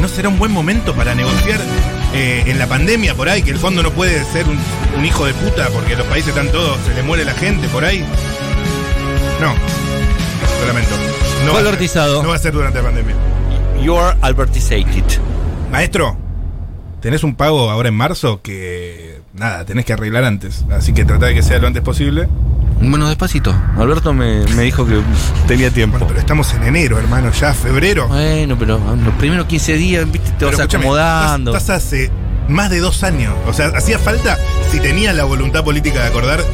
No 0.00 0.08
será 0.08 0.28
un 0.28 0.38
buen 0.38 0.50
momento 0.52 0.94
para 0.94 1.14
negociar 1.14 1.60
eh, 2.14 2.44
en 2.46 2.58
la 2.58 2.66
pandemia 2.66 3.14
por 3.14 3.28
ahí, 3.28 3.42
que 3.42 3.50
el 3.50 3.58
fondo 3.58 3.82
no 3.82 3.90
puede 3.92 4.24
ser 4.24 4.46
un, 4.48 4.58
un 4.98 5.04
hijo 5.04 5.24
de 5.26 5.34
puta 5.34 5.68
porque 5.70 5.94
los 5.96 6.06
países 6.06 6.30
están 6.30 6.48
todos, 6.50 6.78
se 6.86 6.94
le 6.94 7.02
muere 7.02 7.24
la 7.24 7.34
gente 7.34 7.68
por 7.68 7.84
ahí. 7.84 8.04
No, 9.40 9.54
lo 10.60 10.66
lamento. 10.66 10.90
No 10.90 10.96
Fue 10.96 11.44
va 11.52 11.52
a 11.52 11.56
ser- 11.58 11.66
advertizado. 11.68 12.22
No 12.22 12.28
va 12.30 12.34
a 12.36 12.38
ser 12.38 12.52
durante 12.52 12.78
la 12.78 12.84
pandemia. 12.84 13.14
You 13.82 13.96
are 13.96 14.16
advertisated. 14.22 15.04
Maestro, 15.70 16.16
tenés 17.00 17.22
un 17.22 17.34
pago 17.34 17.70
ahora 17.70 17.88
en 17.88 17.94
marzo 17.94 18.40
que 18.42 19.20
nada, 19.34 19.64
tenés 19.64 19.84
que 19.84 19.92
arreglar 19.92 20.24
antes. 20.24 20.64
Así 20.70 20.92
que 20.92 21.04
trata 21.04 21.26
de 21.26 21.34
que 21.34 21.42
sea 21.42 21.58
lo 21.58 21.66
antes 21.66 21.82
posible. 21.82 22.28
Bueno, 22.80 23.08
despacito. 23.08 23.54
Alberto 23.78 24.12
me, 24.12 24.44
me 24.54 24.62
dijo 24.62 24.86
que 24.86 25.00
tenía 25.48 25.70
tiempo. 25.70 25.92
Bueno, 25.98 26.08
pero 26.08 26.20
estamos 26.20 26.52
en 26.54 26.62
enero, 26.64 26.98
hermano, 26.98 27.32
ya 27.32 27.52
febrero. 27.54 28.06
Bueno, 28.08 28.56
pero 28.58 28.78
los 28.78 29.14
primeros 29.14 29.46
15 29.46 29.74
días, 29.76 30.10
viste, 30.10 30.30
te 30.32 30.44
Pero 30.44 30.58
vas 30.58 30.60
acomodando. 30.60 31.56
Estás, 31.56 31.62
estás 31.62 31.86
hace 31.86 32.10
más 32.48 32.70
de 32.70 32.80
dos 32.80 33.02
años. 33.02 33.34
O 33.46 33.52
sea, 33.52 33.68
hacía 33.68 33.98
falta, 33.98 34.38
si 34.70 34.78
tenías 34.80 35.14
la 35.14 35.24
voluntad 35.24 35.64
política 35.64 36.02
de 36.02 36.08
acordar, 36.08 36.44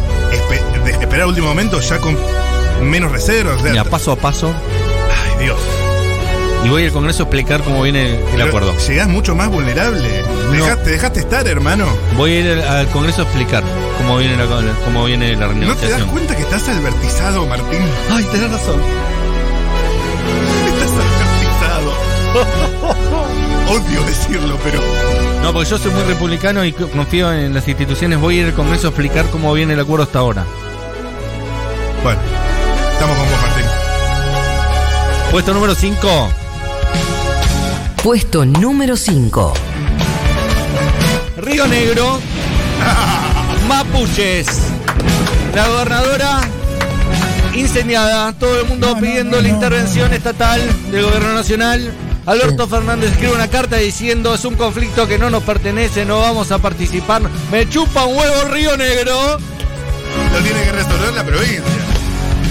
de 0.84 0.90
esperar 0.92 1.22
al 1.22 1.28
último 1.28 1.48
momento 1.48 1.80
ya 1.80 1.98
con 1.98 2.16
menos 2.82 3.10
reservas. 3.12 3.56
O 3.56 3.62
sea, 3.62 3.70
Mira, 3.72 3.84
paso 3.84 4.12
a 4.12 4.16
paso. 4.16 4.54
ay, 5.38 5.44
Dios. 5.44 5.58
Y 6.64 6.68
voy 6.68 6.84
al 6.84 6.92
Congreso 6.92 7.22
a 7.22 7.26
explicar 7.26 7.60
cómo 7.62 7.82
viene 7.82 8.14
el 8.16 8.24
Pero 8.32 8.44
acuerdo. 8.46 8.74
Llegás 8.86 9.08
mucho 9.08 9.34
más 9.34 9.48
vulnerable. 9.48 10.22
No. 10.46 10.52
Dejá- 10.52 10.76
te 10.82 10.90
dejaste 10.90 11.20
estar, 11.20 11.46
hermano. 11.48 11.86
Voy 12.16 12.30
a 12.32 12.38
ir 12.40 12.50
al, 12.52 12.62
al 12.68 12.86
Congreso 12.88 13.22
a 13.22 13.24
explicar 13.24 13.64
cómo 13.98 14.16
viene 14.18 14.36
la, 14.36 14.46
cómo 14.84 15.04
viene 15.04 15.34
la 15.36 15.48
¿No 15.48 15.74
te 15.74 15.88
das 15.88 16.02
cuenta 16.04 16.36
que 16.36 16.42
estás 16.42 16.68
albertizado, 16.68 17.46
Martín? 17.46 17.80
Ay, 18.12 18.24
tenés 18.30 18.50
razón. 18.50 18.80
Estás 20.68 20.90
albertizado. 20.92 21.92
Odio 23.72 24.02
decirlo, 24.04 24.58
pero. 24.62 24.80
No, 25.42 25.52
porque 25.52 25.68
yo 25.70 25.78
soy 25.78 25.90
muy 25.90 26.02
republicano 26.04 26.64
y 26.64 26.72
co- 26.72 26.88
confío 26.88 27.32
en 27.32 27.54
las 27.54 27.66
instituciones. 27.66 28.20
Voy 28.20 28.38
a 28.38 28.40
ir 28.42 28.46
al 28.46 28.52
Congreso 28.54 28.86
a 28.86 28.90
explicar 28.90 29.26
cómo 29.30 29.52
viene 29.52 29.72
el 29.74 29.80
acuerdo 29.80 30.04
hasta 30.04 30.20
ahora. 30.20 30.44
Bueno, 32.04 32.20
estamos 32.92 33.16
con 33.16 33.26
vos, 33.28 33.40
Martín. 33.42 33.64
Puesto 35.32 35.54
número 35.54 35.74
5. 35.74 36.28
Puesto 38.02 38.44
número 38.44 38.96
5. 38.96 39.54
Río 41.36 41.68
Negro. 41.68 42.18
Mapuches. 43.68 44.48
La 45.54 45.68
gobernadora 45.68 46.40
incendiada. 47.54 48.32
Todo 48.32 48.58
el 48.58 48.66
mundo 48.66 48.96
pidiendo 49.00 49.40
la 49.40 49.48
intervención 49.48 50.12
estatal 50.12 50.60
del 50.90 51.04
gobierno 51.04 51.34
nacional. 51.34 51.94
Alberto 52.26 52.66
Fernández 52.66 53.12
escribe 53.12 53.34
una 53.34 53.46
carta 53.46 53.76
diciendo 53.76 54.34
es 54.34 54.44
un 54.44 54.56
conflicto 54.56 55.06
que 55.06 55.18
no 55.18 55.30
nos 55.30 55.44
pertenece, 55.44 56.04
no 56.04 56.18
vamos 56.18 56.50
a 56.50 56.58
participar. 56.58 57.22
Me 57.52 57.68
chupa 57.68 58.04
un 58.04 58.16
huevo 58.16 58.44
Río 58.50 58.76
Negro. 58.76 59.38
Lo 60.32 60.38
tiene 60.42 60.64
que 60.64 60.72
resolver 60.72 61.12
la 61.14 61.22
provincia. 61.22 61.81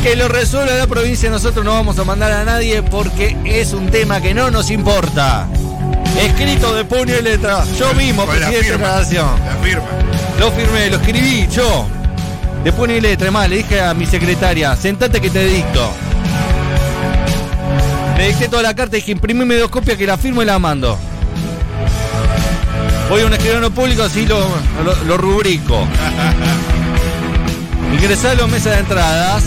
Que 0.03 0.15
lo 0.15 0.27
resuelva 0.27 0.73
la 0.73 0.87
provincia, 0.87 1.29
nosotros 1.29 1.63
no 1.63 1.73
vamos 1.73 1.99
a 1.99 2.03
mandar 2.03 2.31
a 2.31 2.43
nadie 2.43 2.81
porque 2.81 3.37
es 3.45 3.71
un 3.73 3.91
tema 3.91 4.19
que 4.19 4.33
no 4.33 4.49
nos 4.49 4.71
importa. 4.71 5.47
Escrito 6.19 6.73
de 6.75 6.83
puño 6.85 7.15
y 7.19 7.21
letra. 7.21 7.63
Yo 7.77 7.93
mismo, 7.93 8.25
Con 8.25 8.39
la 8.39 8.47
presidente 8.47 8.71
de 8.71 8.77
la 8.79 8.85
firma. 8.85 8.99
nación. 8.99 9.27
La 9.45 9.55
firma. 9.63 9.85
Lo 10.39 10.51
firmé, 10.51 10.89
lo 10.89 10.95
escribí 10.97 11.47
yo. 11.55 11.85
De 12.63 12.73
puño 12.73 12.95
y 12.95 13.01
letra, 13.01 13.29
más, 13.29 13.47
le 13.47 13.57
dije 13.57 13.79
a 13.81 13.93
mi 13.93 14.07
secretaria, 14.07 14.75
sentate 14.75 15.21
que 15.21 15.29
te 15.29 15.45
dicto. 15.45 15.91
Le 18.17 18.27
dicté 18.29 18.49
toda 18.49 18.63
la 18.63 18.73
carta 18.75 18.97
y 18.97 19.01
dije, 19.01 19.11
imprimime 19.11 19.55
dos 19.55 19.69
copias 19.69 19.97
que 19.97 20.07
la 20.07 20.17
firmo 20.17 20.41
y 20.41 20.45
la 20.45 20.57
mando. 20.57 20.97
Voy 23.09 23.21
a 23.21 23.25
un 23.27 23.33
escribano 23.33 23.69
público, 23.69 24.01
así 24.03 24.25
lo, 24.25 24.39
lo, 24.83 24.95
lo 25.05 25.17
rubrico. 25.17 25.79
Ingresé 27.93 28.29
a 28.29 28.33
los 28.35 28.49
mesas 28.49 28.73
de 28.73 28.79
entradas. 28.79 29.43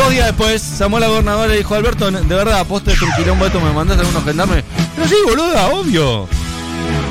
Dos 0.00 0.10
días 0.10 0.26
después, 0.26 0.62
Samuel 0.62 1.02
la 1.02 1.08
gobernadora 1.08 1.48
le 1.48 1.58
dijo, 1.58 1.74
Alberto, 1.74 2.10
de 2.10 2.34
verdad, 2.34 2.66
poste 2.66 2.92
es 2.92 3.02
un 3.02 3.10
quilombo 3.12 3.44
esto, 3.46 3.60
me 3.60 3.70
mandaste 3.72 4.02
a 4.02 4.06
algunos 4.06 4.24
gendarmes. 4.24 4.64
Pero 4.96 5.08
sí, 5.08 5.14
boluda, 5.26 5.68
obvio. 5.68 6.28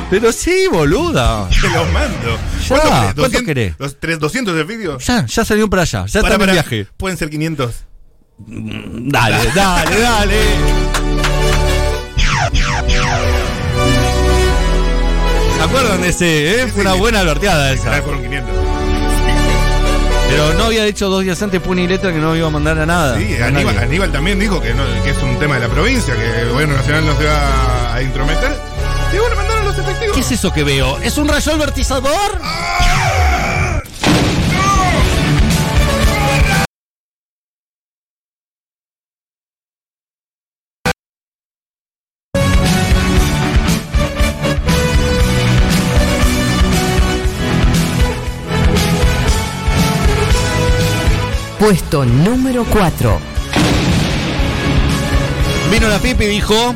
Pero 0.10 0.32
sí, 0.32 0.66
boluda. 0.72 1.48
Te 1.50 1.70
los 1.70 1.92
mando. 1.92 2.38
Ya? 2.68 2.80
¿cuánto 2.80 3.14
200 3.22 3.44
querés? 3.44 3.76
Los 3.78 4.00
tres- 4.00 4.20
200 4.20 4.56
de 4.56 4.64
vídeo. 4.64 4.98
Ya, 5.00 5.26
ya 5.26 5.46
salió 5.46 5.70
para 5.70 5.84
allá, 5.84 6.06
ya 6.08 6.22
Pará, 6.22 6.34
está 6.36 6.46
en 6.46 6.52
viaje. 6.52 6.88
Pueden 6.98 7.18
ser 7.18 7.30
500. 7.30 7.76
Dale, 8.40 9.38
dale, 9.56 10.00
dale. 10.00 10.42
¿Se 15.58 15.62
acuerdan 15.64 16.02
de 16.02 16.08
ese? 16.10 16.62
eh? 16.62 16.68
Fue 16.68 16.72
sí, 16.74 16.80
una 16.82 16.94
buena 16.94 17.20
adverteada 17.20 17.66
Ah, 17.68 17.74
esa. 17.74 18.02
fueron 18.02 18.22
500. 18.24 18.50
Pero 20.30 20.54
no 20.54 20.66
había 20.66 20.84
dicho 20.84 21.10
dos 21.10 21.24
días 21.24 21.42
antes 21.42 21.60
puño 21.60 21.84
y 21.84 21.88
letra 21.88 22.12
que 22.12 22.20
no 22.20 22.36
iba 22.36 22.48
a 22.48 22.52
mandar 22.52 22.78
a 22.80 22.86
nada. 22.86 23.18
Sí, 23.18 23.36
A 23.42 23.48
Aníbal, 23.48 24.12
también 24.12 24.40
dijo 24.40 24.62
que, 24.62 24.74
no, 24.74 24.84
que 25.04 25.10
es 25.10 25.18
un 25.24 25.38
tema 25.40 25.56
de 25.56 25.62
la 25.62 25.70
provincia, 25.70 26.16
que 26.16 26.42
el 26.42 26.50
gobierno 26.50 26.76
nacional 26.76 27.06
no 27.06 27.18
se 27.18 27.26
va 27.26 27.94
a 27.96 28.02
intrometer. 28.02 28.56
Y 29.14 29.18
bueno, 29.18 29.36
mandaron 29.36 29.66
los 29.66 29.78
efectivos. 29.78 30.16
¿Qué 30.16 30.22
es 30.22 30.32
eso 30.32 30.54
que 30.54 30.64
veo? 30.64 30.98
¿Es 31.00 31.18
un 31.18 31.28
rayo 31.28 31.52
albertizador? 31.52 32.40
Puesto 51.70 52.04
número 52.04 52.66
4. 52.66 53.20
Vino 55.72 55.88
la 55.88 56.00
pipa 56.00 56.24
y 56.24 56.28
dijo. 56.28 56.74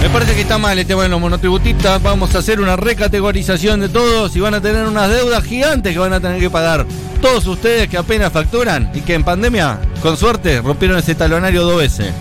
Me 0.00 0.08
parece 0.08 0.36
que 0.36 0.42
está 0.42 0.56
mal 0.56 0.78
el 0.78 0.86
tema 0.86 1.02
de 1.02 1.08
los 1.08 1.20
monotributistas. 1.20 2.00
Vamos 2.00 2.32
a 2.36 2.38
hacer 2.38 2.60
una 2.60 2.76
recategorización 2.76 3.80
de 3.80 3.88
todos 3.88 4.36
y 4.36 4.40
van 4.40 4.54
a 4.54 4.60
tener 4.60 4.86
unas 4.86 5.10
deudas 5.10 5.42
gigantes 5.42 5.92
que 5.92 5.98
van 5.98 6.12
a 6.12 6.20
tener 6.20 6.38
que 6.38 6.48
pagar. 6.48 6.86
Todos 7.20 7.44
ustedes 7.48 7.88
que 7.88 7.98
apenas 7.98 8.32
facturan 8.32 8.92
y 8.94 9.00
que 9.00 9.14
en 9.14 9.24
pandemia, 9.24 9.80
con 10.00 10.16
suerte, 10.16 10.62
rompieron 10.62 10.98
ese 10.98 11.16
talonario 11.16 11.64
dos 11.64 11.78
veces. 11.78 12.12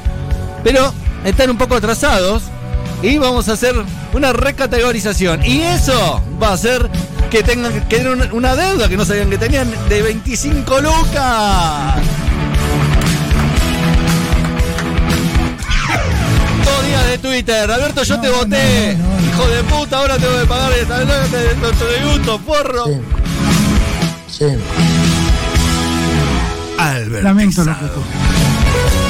Pero 0.63 0.91
están 1.23 1.51
un 1.51 1.59
poco 1.59 1.75
atrasados 1.75 2.41
y 3.03 3.19
vamos 3.19 3.49
a 3.49 3.53
hacer 3.53 3.75
una 4.13 4.33
recategorización. 4.33 5.45
Y 5.45 5.61
eso 5.61 6.23
va 6.41 6.47
a 6.47 6.53
hacer 6.53 6.89
que 7.29 7.43
tengan 7.43 7.71
que 7.73 7.81
tener 7.81 8.31
una- 8.31 8.55
deuda 8.55 8.87
que 8.89 8.97
no 8.97 9.05
sabían 9.05 9.29
que 9.29 9.37
tenían 9.37 9.71
de 9.87 10.01
25 10.01 10.81
lucas. 10.81 11.95
Dos 16.65 16.87
días 16.87 17.07
de 17.07 17.17
Twitter. 17.19 17.71
Alberto, 17.71 18.03
yo 18.03 18.19
te 18.19 18.29
voté. 18.29 18.97
Hijo 19.27 19.47
de 19.47 19.63
puta, 19.63 19.97
ahora 19.97 20.17
tengo 20.17 20.39
que 20.39 20.45
pagar 20.45 20.71
esta 20.73 20.99
deuda 20.99 21.27
de 21.27 21.55
tu 21.55 21.71
tributo, 21.85 22.39
porro. 22.39 22.85
Albert. 26.77 27.23
Lamento 27.23 27.63
lo 27.63 27.77
que 27.77 27.85
ocurrió. 27.85 28.05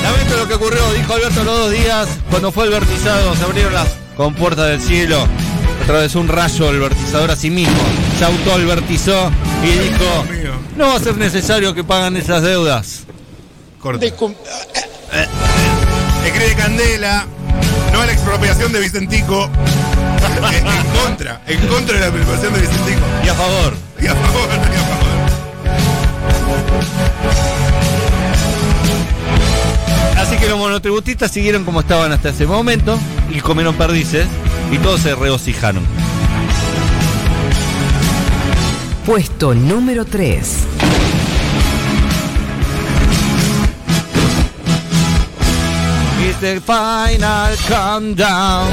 Lamento 0.04 0.38
lo 0.38 0.48
que 0.48 0.54
ocurrió, 0.56 0.94
dijo 0.94 1.14
Alberto 1.14 1.44
los 1.44 1.58
dos 1.60 1.72
días. 1.72 2.08
Cuando 2.30 2.52
fue 2.52 2.66
el 2.66 2.72
vertizado, 2.72 3.36
se 3.36 3.44
abrieron 3.44 3.74
las 3.74 3.88
compuertas 4.18 4.68
del 4.68 4.82
cielo. 4.82 5.26
Atravesó 5.84 6.20
un 6.20 6.28
rayo 6.28 6.70
el 6.70 6.80
vertizador 6.80 7.32
a 7.32 7.36
sí 7.36 7.50
mismo. 7.50 7.78
Se 8.20 8.26
autoalbertizó 8.26 9.32
y 9.64 9.68
dijo. 9.68 10.26
No 10.76 10.88
va 10.88 10.96
a 10.96 11.00
ser 11.00 11.16
necesario 11.16 11.74
que 11.74 11.86
paguen 11.86 12.18
esas 12.18 12.44
deudas. 12.44 13.04
Corta. 13.80 14.06
Escribe 14.06 14.36
Candela. 16.58 17.26
No 17.94 18.02
a 18.02 18.06
la 18.06 18.12
expropiación 18.12 18.74
de 18.74 18.82
Vicentico. 18.82 19.46
en, 20.52 20.68
en 20.68 20.86
contra. 21.02 21.42
En 21.48 21.66
contra 21.68 21.96
de 21.96 22.02
la 22.02 22.08
expropiación 22.08 22.54
de 22.56 22.60
Vicentico. 22.60 23.00
Y 23.26 23.30
a 23.30 23.34
favor. 23.36 23.78
Y 24.02 24.08
a 24.08 24.16
favor, 24.16 24.50
y 24.50 24.76
a 24.76 24.84
favor. 24.84 25.10
Así 30.18 30.36
que 30.36 30.50
los 30.50 30.60
monotributistas 30.60 31.32
siguieron 31.32 31.64
como 31.64 31.80
estaban 31.80 32.12
hasta 32.12 32.30
ese 32.32 32.46
momento 32.46 33.00
y 33.34 33.40
comieron 33.40 33.76
perdices 33.76 34.28
y 34.74 34.78
todos 34.80 35.00
se 35.00 35.16
regocijaron. 35.16 35.99
Puesto 39.10 39.56
número 39.56 40.06
3. 40.06 40.38
It's 46.22 46.40
the 46.40 46.62
final 46.62 47.56
countdown. 47.68 48.70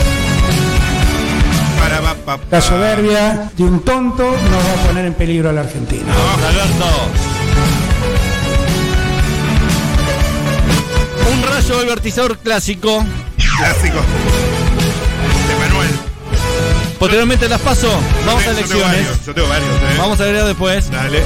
La 2.50 2.60
soberbia 2.60 3.50
de 3.56 3.64
un 3.64 3.80
tonto 3.80 4.24
nos 4.24 4.36
va 4.36 4.82
a 4.82 4.86
poner 4.86 5.06
en 5.06 5.14
peligro 5.14 5.48
a 5.48 5.54
la 5.54 5.62
Argentina. 5.62 6.04
Vamos, 6.06 6.44
Alberto. 6.44 6.84
Un 11.32 11.42
rayo 11.50 11.80
albertizador 11.80 12.36
clásico. 12.40 13.02
Clásico. 13.56 14.00
Posteriormente 17.06 17.48
las 17.48 17.60
paso. 17.60 17.88
Vamos 18.26 18.42
a 18.42 18.46
tengo 18.46 18.58
elecciones. 18.58 18.84
varios, 19.06 19.24
Yo 19.26 19.32
tengo 19.32 19.48
varios, 19.48 19.70
eh. 19.70 19.94
Vamos 19.96 20.18
a 20.18 20.24
agregar 20.24 20.44
después. 20.48 20.90
Dale. 20.90 21.22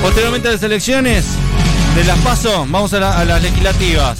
Posteriormente 0.00 0.48
a 0.48 0.52
las 0.52 0.62
elecciones, 0.62 1.26
de 1.94 2.04
las 2.04 2.18
paso, 2.20 2.64
vamos 2.70 2.90
a, 2.94 2.98
la- 3.00 3.18
a 3.18 3.24
las 3.26 3.42
legislativas. 3.42 4.16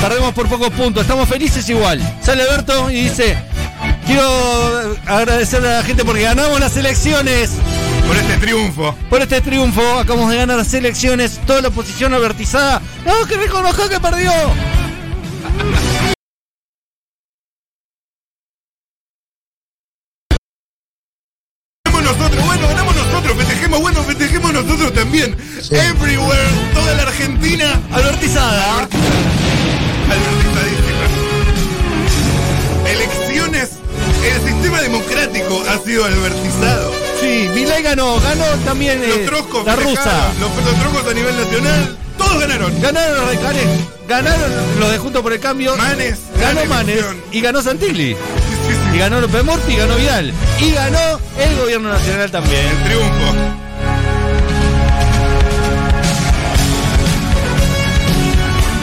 Perdemos 0.00 0.32
por 0.32 0.48
pocos 0.48 0.70
puntos, 0.70 1.02
estamos 1.02 1.28
felices 1.28 1.68
igual. 1.68 2.00
Sale 2.22 2.44
Alberto 2.44 2.88
y 2.88 3.02
dice, 3.08 3.36
quiero 4.06 4.94
agradecerle 5.08 5.70
a 5.70 5.78
la 5.78 5.82
gente 5.82 6.04
porque 6.04 6.22
ganamos 6.22 6.60
las 6.60 6.76
elecciones. 6.76 7.50
Por 8.06 8.16
este 8.16 8.36
triunfo. 8.36 8.94
Por 9.10 9.22
este 9.22 9.40
triunfo, 9.40 9.82
acabamos 9.98 10.30
de 10.30 10.36
ganar 10.36 10.56
las 10.56 10.72
elecciones, 10.72 11.40
toda 11.48 11.62
la 11.62 11.68
oposición 11.68 12.14
albertizada. 12.14 12.80
¡No, 13.04 13.26
que 13.26 13.36
reconozca 13.38 13.88
que 13.88 13.98
perdió! 13.98 14.30
Everywhere, 25.70 26.48
toda 26.74 26.94
la 26.94 27.02
Argentina. 27.04 27.80
Albertizada. 27.92 28.88
Albertizadísima. 30.10 31.04
Elecciones, 32.86 33.70
el 34.24 34.48
sistema 34.48 34.80
democrático 34.82 35.62
ha 35.68 35.78
sido 35.84 36.04
albertizado. 36.04 36.92
Sí, 37.20 37.48
Milei 37.54 37.82
ganó, 37.82 38.20
ganó 38.20 38.44
también 38.64 39.02
eh, 39.02 39.08
Los 39.08 39.26
troscos, 39.26 39.64
la 39.64 39.76
rusa. 39.76 40.32
Los, 40.38 40.50
los 40.64 40.80
troscos 40.80 41.10
a 41.10 41.14
nivel 41.14 41.36
nacional, 41.36 41.96
todos 42.18 42.40
ganaron. 42.40 42.80
Ganaron 42.82 43.16
los 43.16 43.24
radicales, 43.26 43.64
ganaron 44.06 44.52
los 44.80 44.90
de 44.92 44.98
Juntos 44.98 45.22
por 45.22 45.32
el 45.32 45.40
Cambio. 45.40 45.76
Manes, 45.76 46.18
ganó 46.38 46.64
Manes 46.66 46.96
elección. 46.96 47.22
y 47.32 47.40
ganó 47.40 47.62
Santilli. 47.62 48.12
Sí, 48.12 48.18
sí, 48.68 48.74
sí. 48.74 48.96
Y 48.96 48.98
ganó 48.98 49.20
López 49.20 49.42
Morti 49.44 49.72
y 49.72 49.76
ganó 49.76 49.96
Vidal. 49.96 50.32
Y 50.60 50.72
ganó 50.72 51.18
el 51.38 51.56
gobierno 51.58 51.88
nacional 51.88 52.30
también. 52.30 52.66
El 52.66 52.84
triunfo. 52.84 53.34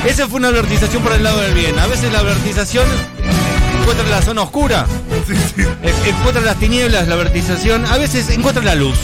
Esa 0.06 0.28
fue 0.28 0.40
una 0.40 0.50
advertización 0.50 1.04
por 1.04 1.14
el 1.14 1.24
lado 1.24 1.40
del 1.42 1.54
bien. 1.54 1.78
A 1.80 1.86
veces 1.88 2.12
la 2.12 2.20
advertización 2.20 2.86
encuentra 3.82 4.08
la 4.10 4.22
zona 4.22 4.42
oscura, 4.42 4.86
Sí, 5.28 5.34
sí. 5.56 5.64
encuentra 6.06 6.42
las 6.42 6.58
tinieblas, 6.58 7.08
la 7.08 7.16
advertización. 7.16 7.86
A 7.86 7.98
veces 7.98 8.30
encuentra 8.30 8.64
la 8.64 8.76
luz. 8.76 8.98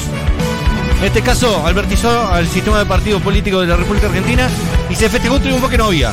En 0.99 1.05
este 1.05 1.21
caso, 1.21 1.65
advertizó 1.65 2.31
al 2.33 2.47
sistema 2.47 2.79
de 2.79 2.85
partidos 2.85 3.21
políticos 3.21 3.61
de 3.61 3.67
la 3.67 3.75
República 3.75 4.07
Argentina 4.07 4.49
y 4.89 4.95
se 4.95 5.07
festejó 5.09 5.35
un 5.35 5.41
triunfo 5.43 5.69
que 5.69 5.77
no 5.77 5.85
había. 5.85 6.11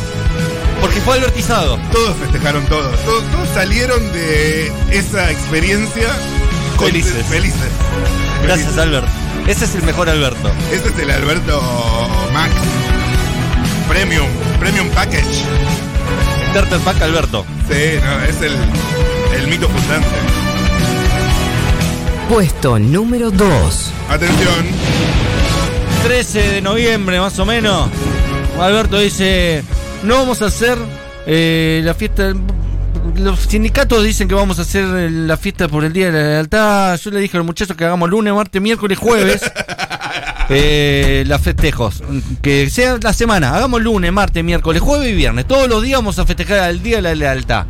Porque 0.82 1.00
fue 1.00 1.16
advertizado. 1.16 1.78
Todos 1.90 2.14
festejaron 2.18 2.66
todos. 2.66 2.94
Todos, 3.04 3.24
todos 3.30 3.48
salieron 3.54 4.12
de 4.12 4.70
esa 4.90 5.30
experiencia 5.30 6.08
Felices. 6.78 7.24
felices. 7.30 7.70
Gracias. 8.42 8.76
Albert. 8.76 9.06
Ese 9.46 9.64
es 9.64 9.74
el 9.74 9.82
mejor 9.84 10.10
Alberto. 10.10 10.50
Ese 10.70 10.88
es 10.88 10.98
el 10.98 11.10
Alberto 11.10 11.62
Max. 12.34 12.52
Premium. 13.88 14.26
Premium 14.58 14.88
Package. 14.90 15.44
Starter 16.50 16.78
Pack 16.80 17.02
Alberto. 17.02 17.44
Sí, 17.68 17.98
no, 18.02 18.24
es 18.24 18.40
el, 18.40 18.52
el 19.36 19.48
mito 19.48 19.68
fundante. 19.68 20.08
Puesto 22.28 22.78
número 22.78 23.30
2. 23.30 23.92
Atención. 24.08 24.66
13 26.04 26.38
de 26.52 26.60
noviembre 26.60 27.20
más 27.20 27.38
o 27.38 27.44
menos. 27.44 27.88
Alberto 28.60 28.98
dice, 28.98 29.62
no 30.02 30.16
vamos 30.16 30.42
a 30.42 30.46
hacer 30.46 30.78
eh, 31.26 31.82
la 31.84 31.94
fiesta... 31.94 32.32
Los 33.16 33.40
sindicatos 33.40 34.02
dicen 34.02 34.26
que 34.28 34.34
vamos 34.34 34.58
a 34.58 34.62
hacer 34.62 34.84
eh, 34.84 35.10
la 35.10 35.36
fiesta 35.36 35.68
por 35.68 35.84
el 35.84 35.92
Día 35.92 36.10
de 36.10 36.12
la 36.12 36.28
Lealtad. 36.30 36.98
Yo 36.98 37.10
le 37.10 37.20
dije 37.20 37.36
a 37.36 37.38
los 37.38 37.46
muchachos 37.46 37.76
que 37.76 37.84
hagamos 37.84 38.08
lunes, 38.10 38.32
martes, 38.32 38.60
miércoles, 38.60 38.98
jueves. 38.98 39.42
eh, 40.48 41.24
las 41.26 41.40
festejos. 41.40 42.02
Que 42.42 42.68
sea 42.70 42.98
la 43.00 43.12
semana. 43.12 43.54
Hagamos 43.54 43.82
lunes, 43.82 44.12
martes, 44.12 44.44
miércoles, 44.44 44.82
jueves 44.82 45.10
y 45.10 45.14
viernes. 45.14 45.46
Todos 45.46 45.68
los 45.68 45.82
días 45.82 45.98
vamos 45.98 46.18
a 46.18 46.26
festejar 46.26 46.70
el 46.70 46.82
Día 46.82 46.96
de 46.96 47.02
la 47.02 47.14
Lealtad. 47.14 47.66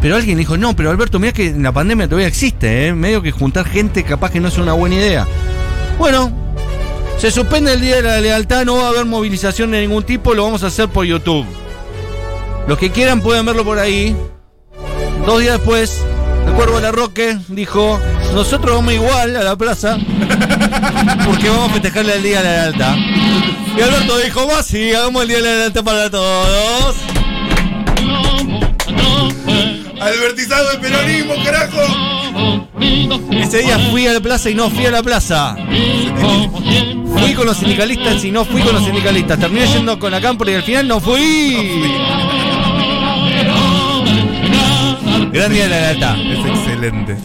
Pero 0.00 0.16
alguien 0.16 0.38
dijo, 0.38 0.56
no, 0.56 0.74
pero 0.74 0.90
Alberto, 0.90 1.18
mira 1.18 1.32
que 1.32 1.48
en 1.48 1.62
la 1.62 1.72
pandemia 1.72 2.08
todavía 2.08 2.26
existe, 2.26 2.88
¿eh? 2.88 2.94
Medio 2.94 3.22
que 3.22 3.30
juntar 3.30 3.66
gente 3.66 4.02
capaz 4.04 4.30
que 4.30 4.40
no 4.40 4.48
es 4.48 4.58
una 4.58 4.72
buena 4.72 4.96
idea. 4.96 5.26
Bueno, 5.98 6.32
se 7.18 7.30
suspende 7.30 7.74
el 7.74 7.80
Día 7.80 7.96
de 7.96 8.02
la 8.02 8.20
Lealtad, 8.20 8.64
no 8.64 8.76
va 8.76 8.86
a 8.86 8.88
haber 8.88 9.04
movilización 9.04 9.70
de 9.70 9.80
ningún 9.80 10.02
tipo, 10.02 10.34
lo 10.34 10.44
vamos 10.44 10.64
a 10.64 10.68
hacer 10.68 10.88
por 10.88 11.04
YouTube. 11.04 11.46
Los 12.66 12.78
que 12.78 12.90
quieran 12.90 13.20
pueden 13.20 13.44
verlo 13.44 13.64
por 13.64 13.78
ahí. 13.78 14.16
Dos 15.26 15.40
días 15.40 15.58
después, 15.58 16.02
el 16.46 16.52
Cuervo 16.54 16.76
de 16.76 16.82
la 16.82 16.92
Roque 16.92 17.38
dijo, 17.48 17.98
nosotros 18.34 18.76
vamos 18.76 18.92
igual 18.94 19.36
a 19.36 19.42
la 19.42 19.56
plaza, 19.56 19.98
porque 21.26 21.48
vamos 21.48 21.70
a 21.70 21.72
festejarle 21.74 22.16
el 22.16 22.22
Día 22.22 22.42
de 22.42 22.44
la 22.44 22.62
Lealtad. 22.62 22.96
Y 23.76 23.80
Alberto 23.80 24.18
dijo, 24.18 24.46
más 24.46 24.66
sí, 24.66 24.92
hagamos 24.92 25.22
el 25.22 25.28
Día 25.28 25.36
de 25.38 25.42
la 25.42 25.54
Lealtad 25.56 25.84
para 25.84 26.10
todos. 26.10 26.96
Albertizado 30.00 30.72
el 30.72 30.80
peronismo, 30.80 31.34
carajo. 31.44 32.68
Ese 33.30 33.58
día 33.58 33.78
fui 33.90 34.06
a 34.06 34.14
la 34.14 34.20
plaza 34.20 34.50
y 34.50 34.54
no 34.54 34.68
fui 34.68 34.86
a 34.86 34.90
la 34.90 35.02
plaza. 35.02 35.56
Fui 37.18 37.34
con 37.34 37.46
los 37.46 37.56
sindicalistas 37.56 38.24
y 38.24 38.32
no 38.32 38.44
fui 38.44 38.62
con 38.62 38.74
los 38.74 38.84
sindicalistas. 38.84 39.38
Terminé 39.38 39.66
yendo 39.66 39.98
con 39.98 40.10
la 40.10 40.20
Cámpora 40.20 40.50
y 40.50 40.54
al 40.54 40.62
final 40.62 40.88
no 40.88 41.00
fui. 41.00 41.82
Gran 45.32 45.50
día 45.50 45.62
de 45.64 45.68
la 45.70 45.80
lealtad. 45.80 46.16
Es 46.20 46.44
excelente. 46.44 47.16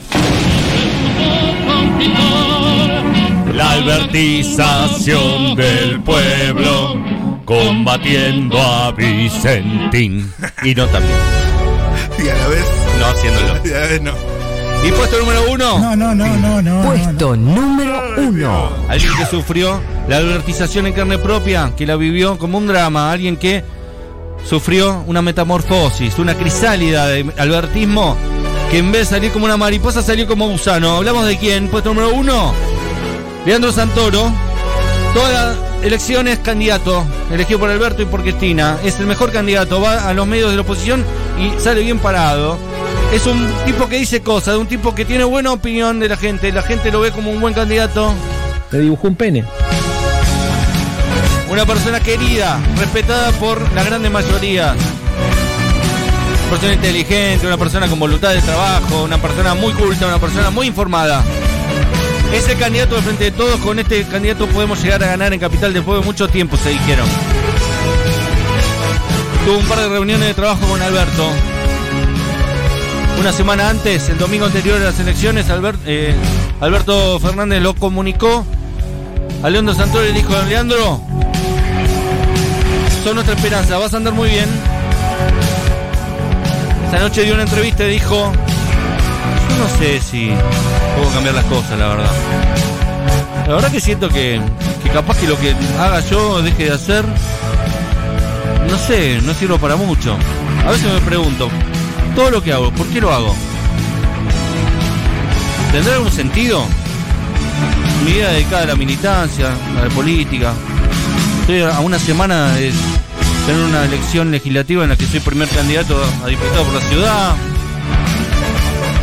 La 3.54 3.72
albertización 3.72 5.56
del 5.56 6.02
pueblo 6.02 6.96
combatiendo 7.44 8.62
a 8.62 8.92
Vicentín. 8.94 10.32
Y 10.64 10.74
no 10.74 10.86
también. 10.88 11.18
Y 12.18 12.30
a 12.30 12.36
la 12.36 12.48
vez. 12.48 12.66
No 12.98 13.06
haciéndolo. 13.08 13.60
Y 13.66 13.74
a 13.74 13.80
la 13.82 13.88
vez 13.88 14.02
no. 14.02 14.14
Y 14.86 14.92
puesto 14.92 15.20
número 15.20 15.52
uno. 15.52 15.80
No, 15.80 15.96
no, 15.96 16.16
no, 16.16 16.38
no, 16.38 16.62
no. 16.62 16.84
Puesto 16.84 17.36
número 17.36 18.14
1. 18.18 18.70
Alguien 18.88 19.12
que 19.18 19.26
sufrió 19.26 19.82
la 20.08 20.18
albertización 20.18 20.88
en 20.88 20.94
carne 20.94 21.18
propia, 21.18 21.74
que 21.76 21.86
la 21.86 21.98
vivió 21.98 22.38
como 22.38 22.58
un 22.58 22.68
drama, 22.68 23.12
alguien 23.12 23.36
que 23.36 23.66
sufrió 24.44 25.04
una 25.08 25.22
metamorfosis, 25.22 26.18
una 26.20 26.36
crisálida 26.36 27.08
de 27.08 27.32
albertismo, 27.38 28.18
que 28.72 28.80
en 28.80 28.92
vez 28.92 29.10
de 29.10 29.16
salir 29.16 29.32
como 29.32 29.46
una 29.46 29.58
mariposa 29.58 30.02
salió 30.02 30.28
como 30.28 30.48
gusano. 30.48 30.98
¿Hablamos 30.98 31.26
de 31.26 31.38
quién? 31.38 31.68
Puesto 31.68 31.94
número 31.94 32.14
uno, 32.14 32.54
Leandro 33.46 33.72
Santoro. 33.72 34.32
Todas 35.14 35.34
las 35.34 35.84
elecciones 35.84 36.40
candidato, 36.40 37.04
elegido 37.32 37.60
por 37.60 37.70
Alberto 37.70 38.02
y 38.02 38.06
por 38.06 38.22
Cristina. 38.22 38.78
Es 38.84 39.00
el 39.00 39.08
mejor 39.08 39.32
candidato, 39.32 39.82
va 39.82 40.08
a 40.08 40.14
los 40.14 40.28
medios 40.28 40.50
de 40.52 40.58
la 40.58 40.62
oposición 40.62 41.04
y 41.40 41.60
sale 41.62 41.82
bien 41.82 42.00
parado. 42.00 42.58
Es 43.14 43.26
un 43.26 43.48
tipo 43.66 43.88
que 43.88 43.98
dice 43.98 44.22
cosas, 44.22 44.58
un 44.58 44.68
tipo 44.68 44.94
que 44.94 45.06
tiene 45.06 45.24
buena 45.24 45.54
opinión 45.54 46.00
de 46.00 46.10
la 46.10 46.18
gente, 46.18 46.52
la 46.52 46.62
gente 46.62 46.92
lo 46.92 47.00
ve 47.00 47.12
como 47.12 47.32
un 47.32 47.40
buen 47.40 47.54
candidato. 47.54 48.14
Le 48.72 48.80
dibujó 48.80 49.08
un 49.08 49.16
pene. 49.16 49.46
Una 51.58 51.66
persona 51.66 52.00
querida, 52.00 52.60
respetada 52.78 53.32
por 53.32 53.60
la 53.74 53.84
grande 53.84 54.12
mayoría. 54.12 54.76
Una 56.42 56.50
persona 56.52 56.74
inteligente, 56.74 57.48
una 57.48 57.58
persona 57.58 57.88
con 57.88 57.98
voluntad 57.98 58.32
de 58.36 58.44
trabajo, 58.44 59.02
una 59.02 59.18
persona 59.18 59.56
muy 59.56 59.74
culta, 59.74 60.06
una 60.06 60.20
persona 60.20 60.52
muy 60.52 60.68
informada. 60.68 61.24
Es 62.32 62.48
el 62.48 62.60
candidato 62.60 62.94
de 62.94 63.02
frente 63.02 63.24
de 63.24 63.32
todos. 63.32 63.60
Con 63.62 63.80
este 63.80 64.04
candidato 64.04 64.46
podemos 64.46 64.84
llegar 64.84 65.04
a 65.04 65.08
ganar 65.08 65.34
en 65.34 65.40
Capital 65.40 65.74
después 65.74 66.00
de 66.00 66.06
mucho 66.06 66.28
tiempo, 66.28 66.58
se 66.58 66.70
dijeron. 66.70 67.08
Tuvo 69.44 69.58
un 69.58 69.66
par 69.66 69.80
de 69.80 69.90
reuniones 69.90 70.28
de 70.28 70.36
trabajo 70.36 70.64
con 70.68 70.80
Alberto. 70.80 71.28
Una 73.20 73.34
semana 73.34 73.72
antes, 73.72 74.10
el 74.10 74.20
domingo 74.20 74.46
anterior 74.46 74.80
a 74.80 74.84
las 74.84 75.00
elecciones, 75.00 75.48
eh, 75.88 76.14
Alberto 76.62 77.20
Fernández 77.20 77.64
lo 77.64 77.74
comunicó 77.74 78.46
a 79.44 79.50
Leandro 79.52 79.76
Santoro 79.76 80.04
le 80.04 80.14
dijo, 80.14 80.34
Leandro, 80.50 81.00
son 83.08 83.16
nuestra 83.16 83.36
esperanza, 83.36 83.78
vas 83.78 83.94
a 83.94 83.98
andar 83.98 84.14
muy 84.14 84.28
bien. 84.28 84.50
Esta 86.88 87.00
noche 87.00 87.24
dio 87.24 87.36
una 87.36 87.44
entrevista 87.44 87.86
y 87.86 87.92
dijo, 87.92 88.34
yo 89.50 89.56
no 89.56 89.80
sé 89.80 90.02
si 90.02 90.30
puedo 90.98 91.10
cambiar 91.14 91.36
las 91.36 91.46
cosas, 91.46 91.80
la 91.80 91.88
verdad. 91.88 92.12
La 93.48 93.54
verdad 93.54 93.72
que 93.72 93.80
siento 93.80 94.10
que, 94.10 94.42
que 94.84 94.90
capaz 94.90 95.18
que 95.20 95.26
lo 95.26 95.40
que 95.40 95.56
haga 95.80 96.02
yo 96.02 96.42
deje 96.42 96.66
de 96.66 96.72
hacer, 96.74 97.06
no 98.70 98.78
sé, 98.78 99.22
no 99.22 99.34
sirvo 99.34 99.58
para 99.58 99.78
mucho. 99.78 100.18
A 100.68 100.72
veces 100.72 100.92
me 100.92 101.00
pregunto, 101.00 101.50
todo 102.14 102.30
lo 102.30 102.44
que 102.44 102.52
hago, 102.52 102.72
¿por 102.72 102.88
qué 102.88 103.00
lo 103.00 103.14
hago? 103.14 103.34
¿Tendrá 105.72 105.94
algún 105.94 106.12
sentido? 106.12 106.62
Mi 108.04 108.12
vida 108.12 108.34
dedicada 108.34 108.64
a 108.64 108.68
la 108.68 108.76
militancia, 108.76 109.48
a 109.80 109.86
la 109.86 109.90
política. 109.92 110.52
Estoy 111.40 111.62
a 111.62 111.80
una 111.80 111.98
semana 111.98 112.52
de 112.56 112.74
tener 113.48 113.64
una 113.64 113.86
elección 113.86 114.30
legislativa 114.30 114.84
en 114.84 114.90
la 114.90 114.98
que 114.98 115.06
soy 115.06 115.22
primer 115.22 115.48
candidato 115.48 115.98
a 116.22 116.28
diputado 116.28 116.66
por 116.66 116.74
la 116.74 116.82
ciudad. 116.82 117.36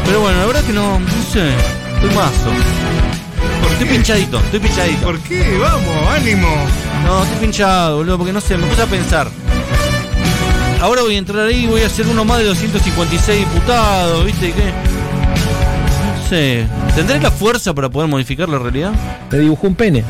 Pero 0.04 0.20
bueno, 0.20 0.38
la 0.38 0.46
verdad 0.46 0.62
que 0.64 0.72
no, 0.74 1.00
no 1.00 1.22
sé, 1.32 1.48
estoy 1.94 2.14
mazo. 2.14 2.50
Estoy 3.72 3.88
pinchadito, 3.88 4.38
estoy 4.38 4.60
pinchadito. 4.60 5.00
¿Por 5.02 5.18
qué? 5.20 5.58
Vamos, 5.58 6.08
ánimo. 6.08 6.48
No, 7.06 7.22
estoy 7.22 7.38
pinchado, 7.38 7.96
boludo, 7.96 8.18
porque 8.18 8.34
no 8.34 8.40
sé, 8.42 8.58
me 8.58 8.66
puse 8.66 8.82
a 8.82 8.86
pensar. 8.86 9.28
Ahora 10.82 11.00
voy 11.00 11.14
a 11.14 11.18
entrar 11.18 11.46
ahí 11.46 11.64
y 11.64 11.66
voy 11.66 11.80
a 11.80 11.88
ser 11.88 12.06
uno 12.06 12.26
más 12.26 12.36
de 12.36 12.44
256 12.44 13.38
diputados, 13.38 14.26
¿viste? 14.26 14.48
¿Y 14.48 14.52
¿Qué? 14.52 14.72
No 16.16 16.28
sé. 16.28 16.66
¿Tendré 16.94 17.18
la 17.18 17.30
fuerza 17.30 17.72
para 17.72 17.88
poder 17.88 18.10
modificar 18.10 18.50
la 18.50 18.58
realidad? 18.58 18.92
Te 19.30 19.38
dibujó 19.38 19.68
un 19.68 19.74
pene. 19.74 20.04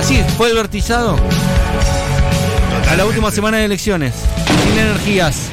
Así, 0.00 0.24
fue 0.38 0.50
advertizado. 0.50 1.14
A 2.90 2.96
la 2.96 3.04
última 3.04 3.30
semana 3.30 3.58
de 3.58 3.66
elecciones. 3.66 4.14
Sin 4.64 4.78
energías. 4.78 5.50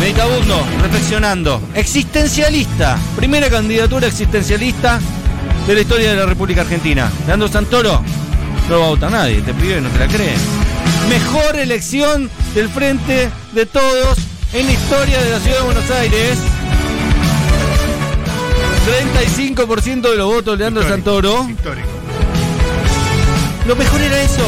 Medicabundo, 0.00 0.58
reflexionando. 0.80 1.60
Existencialista. 1.74 2.98
Primera 3.16 3.50
candidatura 3.50 4.06
existencialista 4.06 4.98
de 5.66 5.74
la 5.74 5.80
historia 5.82 6.10
de 6.10 6.16
la 6.16 6.24
República 6.24 6.62
Argentina. 6.62 7.12
Leandro 7.26 7.48
Santoro. 7.48 8.02
No 8.70 8.80
va 8.80 8.86
a 8.86 8.88
votar 8.88 9.10
nadie, 9.10 9.42
te 9.42 9.52
pibe, 9.52 9.82
no 9.82 9.90
te 9.90 9.98
la 9.98 10.06
crees. 10.06 10.40
Mejor 11.10 11.54
elección 11.54 12.30
del 12.54 12.70
frente 12.70 13.28
de 13.52 13.66
todos 13.66 14.16
en 14.54 14.64
la 14.64 14.72
historia 14.72 15.22
de 15.22 15.30
la 15.32 15.40
ciudad 15.40 15.58
de 15.58 15.64
Buenos 15.64 15.90
Aires. 15.90 16.38
35% 19.04 20.10
de 20.10 20.16
los 20.16 20.26
votos 20.26 20.56
de 20.56 20.64
Leandro 20.64 20.82
Histórico, 20.82 21.10
Santoro. 21.10 21.50
Histórico. 21.50 21.97
Lo 23.68 23.76
mejor 23.76 24.00
era 24.00 24.22
eso. 24.22 24.42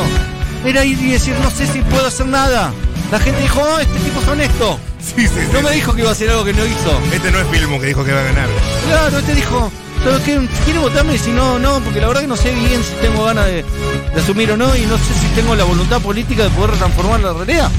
Era 0.64 0.82
ir 0.82 0.98
y 0.98 1.12
decir, 1.12 1.34
no 1.42 1.50
sé 1.50 1.66
si 1.66 1.82
puedo 1.82 2.06
hacer 2.06 2.24
nada. 2.24 2.72
La 3.12 3.18
gente 3.20 3.42
dijo, 3.42 3.60
oh, 3.60 3.78
este 3.78 3.98
tipo 3.98 4.18
es 4.18 4.28
honesto. 4.28 4.80
Sí, 4.98 5.28
sí, 5.28 5.28
sí. 5.28 5.48
No 5.52 5.60
me 5.60 5.72
dijo 5.72 5.92
que 5.92 6.00
iba 6.00 6.08
a 6.08 6.12
hacer 6.12 6.30
algo 6.30 6.42
que 6.42 6.54
no 6.54 6.64
hizo. 6.64 7.00
Este 7.12 7.30
no 7.30 7.38
es 7.38 7.46
Filmo 7.48 7.78
que 7.78 7.88
dijo 7.88 8.02
que 8.02 8.12
va 8.12 8.20
a 8.20 8.24
ganar. 8.24 8.48
Claro, 8.86 9.18
este 9.18 9.34
dijo, 9.34 9.70
¿sabes 10.02 10.22
qué? 10.22 10.48
Quiere 10.64 10.78
votarme, 10.78 11.18
si 11.18 11.32
no, 11.32 11.58
no, 11.58 11.80
porque 11.80 12.00
la 12.00 12.08
verdad 12.08 12.22
que 12.22 12.28
no 12.28 12.36
sé 12.36 12.50
bien 12.50 12.82
si 12.82 12.94
tengo 13.02 13.24
ganas 13.26 13.44
de, 13.44 13.62
de 14.14 14.20
asumir 14.20 14.52
o 14.52 14.56
no 14.56 14.74
y 14.74 14.86
no 14.86 14.96
sé 14.96 15.12
si 15.20 15.26
tengo 15.34 15.54
la 15.54 15.64
voluntad 15.64 16.00
política 16.00 16.44
de 16.44 16.50
poder 16.50 16.78
transformar 16.78 17.20
la 17.20 17.34
realidad. 17.34 17.70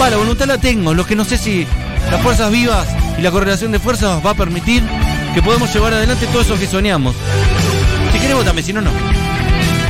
Va, 0.00 0.10
la 0.10 0.16
voluntad 0.16 0.46
la 0.46 0.58
tengo, 0.58 0.94
lo 0.94 1.06
que 1.06 1.14
no 1.14 1.24
sé 1.24 1.38
si 1.38 1.64
las 2.10 2.20
fuerzas 2.22 2.50
vivas 2.50 2.88
y 3.16 3.22
la 3.22 3.30
correlación 3.30 3.70
de 3.70 3.78
fuerzas 3.78 4.20
va 4.26 4.30
a 4.30 4.34
permitir 4.34 4.82
que 5.32 5.42
podamos 5.42 5.72
llevar 5.72 5.94
adelante 5.94 6.26
todo 6.26 6.42
eso 6.42 6.58
que 6.58 6.66
soñamos. 6.66 7.14
Si 8.12 8.18
quiere, 8.18 8.34
votame, 8.34 8.62
si 8.62 8.72
no, 8.72 8.80
no. 8.80 8.90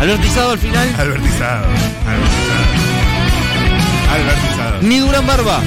Albertizado 0.00 0.50
al 0.52 0.58
final, 0.58 0.88
Albertizado. 0.98 1.64
Albertizado. 1.66 2.64
Albertizado. 4.12 4.82
Ni 4.82 4.98
Durán 4.98 5.26
Barba 5.26 5.60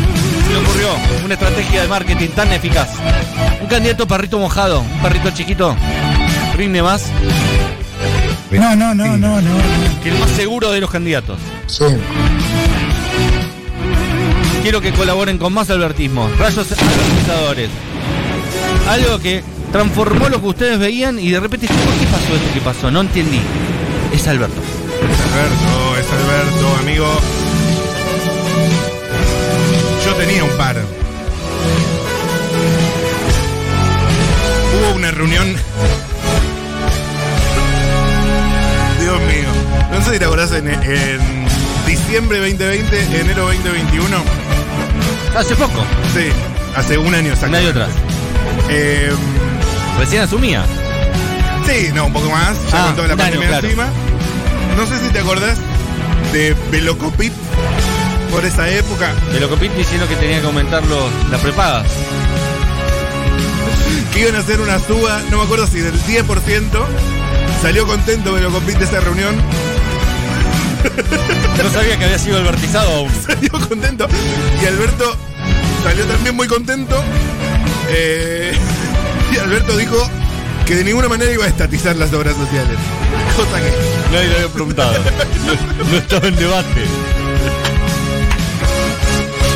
se 0.47 0.53
le 0.53 0.59
ocurrió 0.59 0.87
una 1.25 1.33
estrategia 1.33 1.81
de 1.81 1.87
marketing 1.87 2.29
tan 2.29 2.51
eficaz. 2.53 2.89
Un 3.61 3.67
candidato 3.67 4.07
perrito 4.07 4.37
mojado, 4.39 4.81
un 4.81 4.99
perrito 5.01 5.31
chiquito, 5.31 5.75
rinde 6.55 6.81
más 6.83 7.05
No, 8.51 8.75
no, 8.75 8.93
no, 8.93 9.17
no, 9.17 9.41
no. 9.41 9.51
que 10.03 10.09
el 10.09 10.19
más 10.19 10.29
seguro 10.31 10.71
de 10.71 10.81
los 10.81 10.89
candidatos. 10.91 11.39
Sí. 11.67 11.85
Quiero 14.61 14.81
que 14.81 14.91
colaboren 14.91 15.37
con 15.37 15.53
más 15.53 15.69
albertismo, 15.69 16.29
rayos 16.37 16.71
albertizadores. 16.71 17.69
Algo 18.89 19.19
que 19.19 19.43
transformó 19.71 20.29
lo 20.29 20.39
que 20.41 20.47
ustedes 20.47 20.79
veían 20.79 21.19
y 21.19 21.31
de 21.31 21.39
repente, 21.39 21.67
¿por 21.67 21.75
qué 21.77 22.05
pasó 22.05 22.35
esto 22.35 22.53
que 22.53 22.61
pasó? 22.61 22.91
No 22.91 23.01
entendí. 23.01 23.39
Es 24.13 24.27
Alberto. 24.27 24.61
Es 25.01 25.21
Alberto, 25.33 25.97
es 25.99 26.11
Alberto, 26.11 26.75
amigo. 26.79 27.05
Yo 30.05 30.13
tenía 30.15 30.43
un 30.43 30.57
par. 30.57 30.75
Hubo 34.73 34.95
una 34.95 35.11
reunión. 35.11 35.55
Dios 39.01 39.19
mío. 39.21 39.47
No 39.91 40.03
sé 40.03 40.13
si 40.13 40.19
te 40.19 40.25
acordás 40.25 40.51
en, 40.53 40.67
en 40.67 41.45
diciembre 41.85 42.39
2020, 42.39 43.19
enero 43.19 43.45
2021. 43.47 44.17
Hace 45.35 45.55
poco, 45.55 45.83
Sí, 46.15 46.29
hace 46.75 46.97
un 46.97 47.13
año 47.13 47.33
exactamente. 47.33 47.73
nadie 47.73 47.83
atrás. 47.85 47.89
Eh, 48.69 49.11
Recién 49.99 50.21
asumía. 50.23 50.65
Sí, 51.67 51.89
no, 51.93 52.05
un 52.05 52.13
poco 52.13 52.29
más. 52.29 52.55
Ya 52.71 52.81
Ah, 52.83 52.85
con 52.87 52.95
toda 52.95 53.07
la 53.09 53.15
pandemia 53.15 53.47
claro. 53.47 53.65
encima. 53.67 53.87
No 54.75 54.85
sé 54.85 54.99
si 54.99 55.09
te 55.11 55.19
acordás 55.19 55.57
de 56.33 56.55
Velocopit 56.71 57.33
por 58.31 58.45
esa 58.45 58.69
época. 58.69 59.13
Pete 59.59 59.75
diciendo 59.75 60.07
que 60.07 60.15
tenía 60.15 60.39
que 60.41 60.47
aumentar 60.47 60.83
los, 60.85 61.11
las 61.31 61.41
prepagas. 61.41 61.87
que 64.13 64.19
iban 64.21 64.35
a 64.35 64.39
hacer 64.39 64.59
una 64.61 64.79
suba, 64.79 65.21
no 65.31 65.37
me 65.37 65.43
acuerdo 65.43 65.67
si 65.67 65.79
del 65.79 65.99
10%. 66.03 66.25
Salió 67.61 67.87
contento 67.87 68.33
Velocopit 68.33 68.77
de 68.77 68.85
esa 68.85 68.99
reunión. 68.99 69.35
No 71.63 71.71
sabía 71.71 71.97
que 71.97 72.05
había 72.05 72.19
sido 72.19 72.37
albertizado 72.37 72.89
aún. 72.97 73.11
Salió 73.25 73.49
contento. 73.51 74.07
Y 74.61 74.65
Alberto 74.67 75.17
salió 75.83 76.05
también 76.05 76.35
muy 76.35 76.47
contento. 76.47 77.03
Eh, 77.89 78.53
y 79.33 79.37
Alberto 79.37 79.75
dijo 79.75 79.97
que 80.67 80.75
de 80.75 80.83
ninguna 80.83 81.07
manera 81.07 81.31
iba 81.31 81.45
a 81.45 81.47
estatizar 81.47 81.95
las 81.95 82.11
obras 82.13 82.35
sociales. 82.35 82.77
Cosa 83.37 83.57
que 83.61 83.71
Nadie 84.11 84.27
lo 84.27 84.35
había 84.35 84.47
preguntado. 84.49 84.93
No, 84.93 85.91
no 85.91 85.97
estaba 85.97 86.27
en 86.27 86.35
debate. 86.35 86.81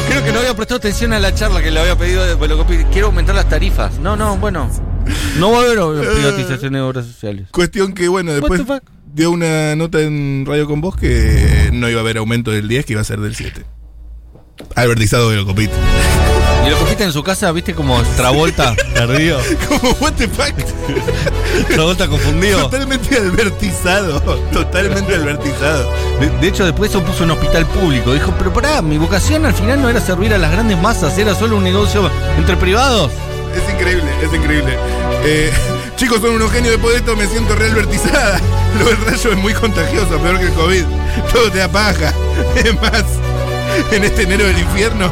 Creo 0.09 0.23
que 0.23 0.31
no 0.31 0.39
había 0.39 0.53
prestado 0.53 0.77
atención 0.77 1.11
a 1.13 1.19
la 1.19 1.33
charla 1.33 1.61
que 1.61 1.69
le 1.69 1.79
había 1.79 1.97
pedido 1.97 2.25
de 2.25 2.35
Velocopit. 2.35 2.87
Quiero 2.91 3.07
aumentar 3.07 3.35
las 3.35 3.49
tarifas. 3.49 3.99
No, 3.99 4.15
no, 4.15 4.37
bueno. 4.37 4.69
No 5.37 5.51
va 5.51 5.59
a 5.59 5.61
haber 5.61 5.79
privatización 6.13 6.73
de 6.73 6.81
obras 6.81 7.05
sociales. 7.05 7.47
Cuestión 7.51 7.93
que, 7.93 8.07
bueno, 8.07 8.31
después 8.31 8.61
dio 9.13 9.31
una 9.31 9.75
nota 9.75 9.99
en 9.99 10.45
Radio 10.47 10.65
con 10.67 10.79
Vos 10.79 10.95
que 10.95 11.69
no 11.73 11.89
iba 11.89 11.99
a 11.99 12.03
haber 12.03 12.17
aumento 12.17 12.51
del 12.51 12.67
10, 12.67 12.85
que 12.85 12.93
iba 12.93 13.01
a 13.01 13.05
ser 13.05 13.19
del 13.19 13.35
7. 13.35 13.65
Albertizado 14.75 15.29
Velocopit. 15.29 15.71
Y 16.65 16.69
lo 16.69 16.77
cogiste 16.77 17.03
en 17.03 17.11
su 17.11 17.23
casa, 17.23 17.51
viste 17.51 17.73
como 17.73 18.01
Travolta 18.15 18.75
perdido. 18.93 19.39
Como, 19.67 19.93
what 19.99 20.13
the 20.13 20.27
fuck? 20.27 20.53
Travolta 21.67 22.07
confundido. 22.07 22.63
Totalmente 22.63 23.17
albertizado. 23.17 24.19
Totalmente 24.53 25.15
albertizado. 25.15 25.91
De, 26.19 26.29
de 26.29 26.47
hecho, 26.47 26.65
después 26.65 26.91
eso 26.91 27.03
puso 27.03 27.23
un 27.23 27.31
hospital 27.31 27.65
público. 27.65 28.13
Dijo, 28.13 28.33
pero 28.37 28.53
pará, 28.53 28.81
mi 28.81 28.97
vocación 28.97 29.45
al 29.45 29.53
final 29.53 29.81
no 29.81 29.89
era 29.89 29.99
servir 29.99 30.33
a 30.33 30.37
las 30.37 30.51
grandes 30.51 30.77
masas, 30.77 31.17
era 31.17 31.33
solo 31.33 31.57
un 31.57 31.63
negocio 31.63 32.09
entre 32.37 32.55
privados. 32.57 33.11
Es 33.55 33.73
increíble, 33.73 34.09
es 34.23 34.33
increíble. 34.33 34.77
Eh, 35.23 35.51
chicos, 35.95 36.21
son 36.21 36.35
unos 36.35 36.51
genios 36.51 36.73
de 36.73 36.79
poder 36.79 36.97
esto, 36.97 37.15
me 37.15 37.27
siento 37.27 37.55
realbertizada. 37.55 38.39
Lo 38.79 38.85
del 38.85 39.05
rayo 39.05 39.31
es 39.31 39.37
muy 39.37 39.53
contagioso, 39.53 40.17
peor 40.19 40.39
que 40.39 40.45
el 40.45 40.53
COVID. 40.53 40.83
Todo 41.33 41.51
te 41.51 41.57
da 41.59 41.67
paja. 41.67 42.13
Es 42.55 42.73
más, 42.81 43.03
en 43.91 44.03
este 44.03 44.23
enero 44.23 44.45
del 44.45 44.59
infierno, 44.59 45.11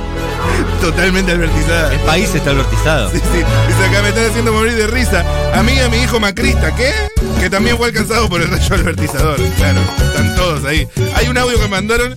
totalmente 0.81 1.31
albertizada. 1.31 1.93
El 1.93 1.99
país 2.01 2.33
está 2.33 2.51
albertizado. 2.51 3.11
Sí, 3.11 3.17
sí. 3.17 3.43
Dice 3.67 3.85
acá, 3.89 4.01
me 4.01 4.09
están 4.09 4.25
haciendo 4.29 4.53
morir 4.53 4.75
de 4.75 4.87
risa. 4.87 5.25
A 5.53 5.63
mí 5.63 5.73
y 5.73 5.79
a 5.79 5.89
mi 5.89 5.97
hijo 5.97 6.19
macrista, 6.19 6.75
¿qué? 6.75 6.91
Que 7.39 7.49
también 7.49 7.77
fue 7.77 7.87
alcanzado 7.87 8.29
por 8.29 8.41
el 8.41 8.49
rayo 8.49 8.75
albertizador. 8.75 9.39
Claro, 9.57 9.79
están 9.97 10.35
todos 10.35 10.65
ahí. 10.65 10.87
Hay 11.15 11.27
un 11.27 11.37
audio 11.37 11.59
que 11.59 11.67
mandaron 11.67 12.15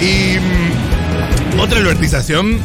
y. 0.00 0.38
mm, 0.38 1.60
otra 1.60 1.78
albertización. 1.78 2.58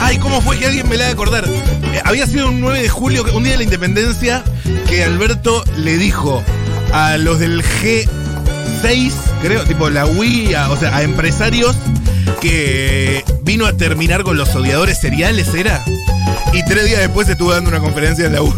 Ay, 0.00 0.18
¿cómo 0.18 0.40
fue 0.42 0.58
que 0.58 0.66
alguien 0.66 0.88
me 0.88 0.96
la 0.96 1.06
de 1.06 1.12
acordar? 1.12 1.44
Eh, 1.46 2.00
había 2.04 2.26
sido 2.26 2.48
un 2.48 2.60
9 2.60 2.82
de 2.82 2.88
julio, 2.88 3.24
un 3.34 3.42
día 3.42 3.52
de 3.52 3.58
la 3.58 3.64
independencia, 3.64 4.44
que 4.86 5.02
Alberto 5.02 5.64
le 5.78 5.96
dijo 5.96 6.42
a 6.92 7.16
los 7.16 7.38
del 7.38 7.62
G6, 8.82 9.12
creo, 9.42 9.64
tipo 9.64 9.88
la 9.90 10.06
Wii, 10.06 10.54
a- 10.54 10.70
o 10.70 10.76
sea, 10.76 10.96
a 10.96 11.02
empresarios 11.02 11.76
que 12.40 13.24
vino 13.42 13.66
a 13.66 13.72
terminar 13.72 14.22
con 14.22 14.36
los 14.36 14.54
odiadores 14.54 15.00
seriales, 15.00 15.52
¿era? 15.54 15.82
Y 16.52 16.64
tres 16.64 16.86
días 16.86 17.00
después 17.00 17.28
estuvo 17.28 17.52
dando 17.52 17.70
una 17.70 17.80
conferencia 17.80 18.26
en 18.26 18.32
la 18.34 18.42
UI. 18.42 18.54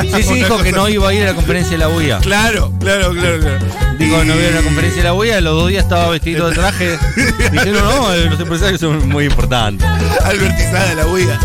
Sí, 0.00 0.22
sí, 0.22 0.34
dijo 0.34 0.58
que 0.62 0.72
no 0.72 0.88
iba 0.88 1.08
a 1.08 1.14
ir 1.14 1.22
a 1.22 1.26
la 1.26 1.34
conferencia 1.34 1.72
de 1.72 1.78
la 1.78 1.88
UIA. 1.88 2.18
Claro, 2.20 2.72
claro, 2.78 3.12
claro, 3.12 3.40
claro. 3.40 3.58
Dijo 3.98 4.18
que 4.20 4.24
no 4.26 4.34
Y- 4.34 4.38
iba 4.38 4.46
a 4.46 4.48
ir 4.50 4.52
a 4.52 4.60
la 4.60 4.62
conferencia 4.62 5.02
de 5.02 5.04
la 5.08 5.14
UIA, 5.14 5.40
los 5.40 5.54
dos 5.54 5.68
días 5.68 5.82
estaba 5.84 6.08
vestido 6.08 6.48
de 6.48 6.54
traje. 6.54 6.98
Dijeron, 7.52 7.82
no, 7.84 8.14
los 8.30 8.40
empresarios 8.40 8.80
son 8.80 9.08
muy 9.08 9.24
importantes. 9.26 9.86
Albertizada 10.24 10.94
la 10.94 11.06
UIA. 11.06 11.38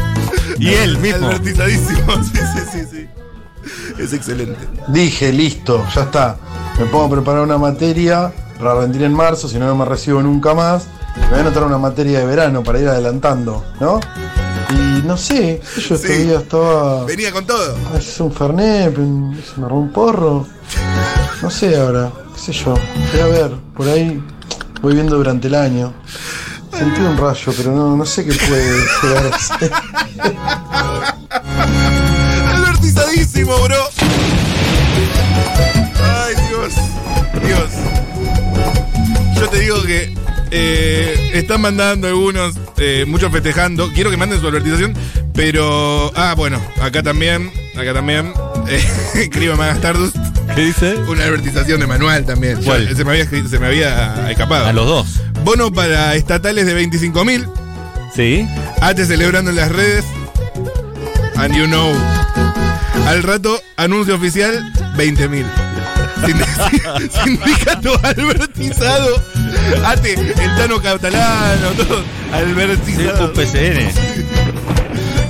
Y 0.60 0.69
él 0.73 0.97
mismo. 0.99 1.27
Albertizadísimo. 1.30 2.23
Sí, 2.23 2.39
sí, 2.53 2.62
sí, 2.71 2.80
sí. 2.91 3.08
Es 3.97 4.13
excelente. 4.13 4.60
Dije, 4.89 5.31
listo, 5.33 5.83
ya 5.95 6.01
está. 6.03 6.38
Me 6.79 6.86
pongo 6.86 7.05
a 7.05 7.10
preparar 7.10 7.41
una 7.41 7.57
materia, 7.57 8.31
la 8.62 8.75
rendiré 8.75 9.05
en 9.05 9.13
marzo, 9.13 9.47
si 9.47 9.57
no, 9.57 9.65
no 9.67 9.75
me 9.75 9.86
recibo 9.86 10.21
nunca 10.21 10.53
más. 10.53 10.86
Me 11.15 11.27
voy 11.29 11.38
a 11.39 11.41
anotar 11.41 11.63
una 11.63 11.79
materia 11.79 12.19
de 12.19 12.25
verano 12.25 12.63
para 12.63 12.79
ir 12.79 12.88
adelantando, 12.88 13.65
¿no? 13.79 13.99
Y 14.69 15.01
no 15.07 15.17
sé, 15.17 15.62
yo 15.75 15.81
Sí. 15.81 15.93
este 15.95 16.17
día 16.25 16.38
estaba. 16.39 17.05
Venía 17.05 17.31
con 17.31 17.45
todo. 17.45 17.75
Veces 17.93 18.19
un 18.19 18.31
fernet, 18.31 18.93
se 18.95 19.01
me 19.01 19.38
agarró 19.65 19.75
un 19.77 19.91
porro. 19.91 20.45
No 21.41 21.49
sé 21.49 21.75
ahora, 21.79 22.12
qué 22.36 22.39
sé 22.39 22.51
yo. 22.53 22.75
Voy 23.12 23.21
a 23.21 23.25
ver, 23.27 23.51
por 23.75 23.88
ahí 23.88 24.21
voy 24.81 24.93
viendo 24.93 25.15
durante 25.15 25.47
el 25.47 25.55
año. 25.55 25.93
Sentí 26.77 27.01
un 27.01 27.17
rayo, 27.17 27.51
pero 27.57 27.71
no, 27.71 27.95
no 27.95 28.05
sé 28.05 28.23
qué 28.25 28.33
puede 28.47 28.86
llegar 29.01 29.33
a 29.33 29.39
ser. 29.39 29.71
Albertizadísimo, 32.53 33.57
bro. 33.63 33.77
Ay, 36.02 36.36
Dios. 36.50 36.74
Dios. 37.46 37.70
Yo 39.36 39.50
te 39.50 39.60
digo 39.60 39.82
que 39.84 40.13
eh, 40.52 41.32
están 41.34 41.62
mandando 41.62 42.08
algunos, 42.08 42.56
eh, 42.78 43.06
muchos 43.08 43.32
festejando. 43.32 43.91
Quiero 43.93 44.10
que 44.10 44.17
manden 44.17 44.39
su 44.41 44.48
albertización, 44.48 44.93
pero. 45.34 46.12
Ah, 46.15 46.34
bueno, 46.36 46.60
acá 46.82 47.04
también. 47.04 47.52
Acá 47.78 47.93
también. 47.93 48.34
Eh, 48.70 48.86
escribe 49.15 49.56
Magas 49.56 49.80
Tardus. 49.80 50.12
¿Qué 50.54 50.60
dice? 50.65 50.96
Una 51.08 51.24
albertización 51.24 51.80
de 51.80 51.88
manual 51.88 52.26
también. 52.26 52.62
¿Cuál? 52.65 52.86
Yo- 52.89 52.98
se, 52.98 53.06
me 53.06 53.12
había, 53.12 53.24
escri- 53.24 53.48
se 53.48 53.60
me 53.60 53.67
había 53.67 54.30
escapado. 54.30 54.65
A 54.65 54.74
los 54.74 54.86
dos. 54.86 55.08
Bono 55.46 55.72
para 55.72 56.13
estatales 56.15 56.65
de 56.65 56.74
25 56.74 57.24
mil. 57.24 57.48
Sí. 58.13 58.46
Ate 58.82 59.06
celebrando 59.06 59.52
en 59.52 59.56
las 59.56 59.72
redes. 59.72 60.04
And 61.38 61.56
you 61.56 61.65
know. 61.65 61.93
Al 63.08 63.24
rato, 63.24 63.58
anuncio 63.78 64.15
oficial, 64.15 64.70
20 64.97 65.29
mil. 65.29 65.45
Sindicato 67.23 67.99
albertizado. 68.03 69.21
Ate, 69.86 70.13
el 70.13 70.55
Tano 70.57 70.81
catalano, 70.81 71.69
todo. 71.77 72.03
Albertizado. 72.33 73.25
UPCN. 73.25 73.89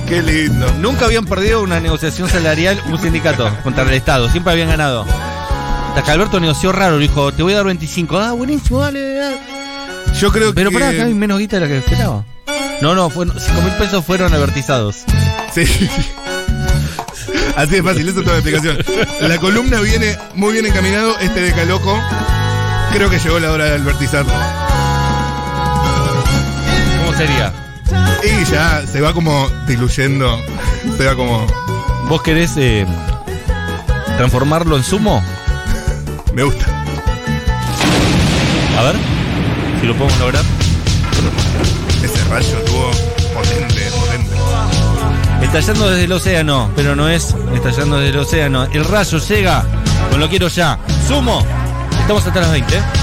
Qué 0.08 0.22
lindo. 0.22 0.72
Nunca 0.80 1.04
habían 1.04 1.26
perdido 1.26 1.62
una 1.62 1.80
negociación 1.80 2.28
salarial 2.28 2.80
un 2.86 2.98
sindicato 2.98 3.54
contra 3.62 3.84
el 3.84 3.92
Estado. 3.92 4.30
Siempre 4.30 4.52
habían 4.54 4.68
ganado. 4.68 5.04
Hasta 5.88 6.02
que 6.02 6.10
Alberto 6.10 6.40
negoció 6.40 6.72
raro. 6.72 6.98
Dijo, 6.98 7.32
te 7.32 7.42
voy 7.42 7.52
a 7.52 7.56
dar 7.56 7.66
25. 7.66 8.18
Ah, 8.18 8.32
buenísimo, 8.32 8.80
dale, 8.80 9.14
dale. 9.14 9.38
Yo 10.18 10.32
creo 10.32 10.54
Pero 10.54 10.70
que. 10.70 10.74
pará, 10.78 10.88
acá 10.88 11.04
hay 11.04 11.14
menos 11.14 11.38
guita 11.38 11.56
de 11.56 11.60
la 11.62 11.68
que 11.68 11.78
esperaba. 11.78 12.24
No, 12.80 12.94
no, 12.94 13.10
fueron 13.10 13.38
5 13.38 13.60
mil 13.62 13.72
pesos 13.74 14.04
fueron 14.04 14.32
advertizados. 14.32 15.04
Sí. 15.52 15.64
Así 17.58 17.72
de 17.72 17.82
fácil, 17.82 18.08
eso 18.08 18.20
es 18.20 18.24
toda 18.24 18.36
la 18.36 18.48
explicación. 18.48 18.78
La 19.20 19.36
columna 19.38 19.80
viene 19.80 20.16
muy 20.36 20.52
bien 20.52 20.66
encaminado. 20.66 21.18
Este 21.18 21.40
de 21.40 21.52
Caloco. 21.52 21.98
Creo 22.92 23.10
que 23.10 23.18
llegó 23.18 23.40
la 23.40 23.50
hora 23.50 23.64
de 23.64 23.74
albertizar. 23.74 24.24
¿Cómo 26.98 27.18
sería? 27.18 27.52
Y 28.22 28.44
ya 28.44 28.86
se 28.86 29.00
va 29.00 29.12
como 29.12 29.48
diluyendo. 29.66 30.40
Se 30.96 31.04
va 31.04 31.16
como. 31.16 31.48
¿Vos 32.08 32.22
querés 32.22 32.52
eh, 32.58 32.86
transformarlo 34.18 34.76
en 34.76 34.84
sumo? 34.84 35.20
Me 36.32 36.44
gusta. 36.44 36.64
A 38.78 38.82
ver, 38.84 38.94
si 39.80 39.86
lo 39.88 39.94
podemos 39.96 40.16
lograr. 40.20 40.44
Ese 42.04 42.24
rayo 42.30 42.56
tuvo. 42.66 43.17
Estallando 45.48 45.88
desde 45.88 46.04
el 46.04 46.12
océano, 46.12 46.70
pero 46.76 46.94
no 46.94 47.08
es 47.08 47.34
estallando 47.54 47.98
desde 47.98 48.10
el 48.10 48.18
océano. 48.18 48.64
El 48.64 48.84
rayo 48.84 49.18
llega, 49.18 49.64
no 50.12 50.18
lo 50.18 50.28
quiero 50.28 50.48
ya. 50.48 50.78
Sumo, 51.08 51.42
estamos 52.02 52.26
hasta 52.26 52.40
las 52.42 52.52
20. 52.52 52.98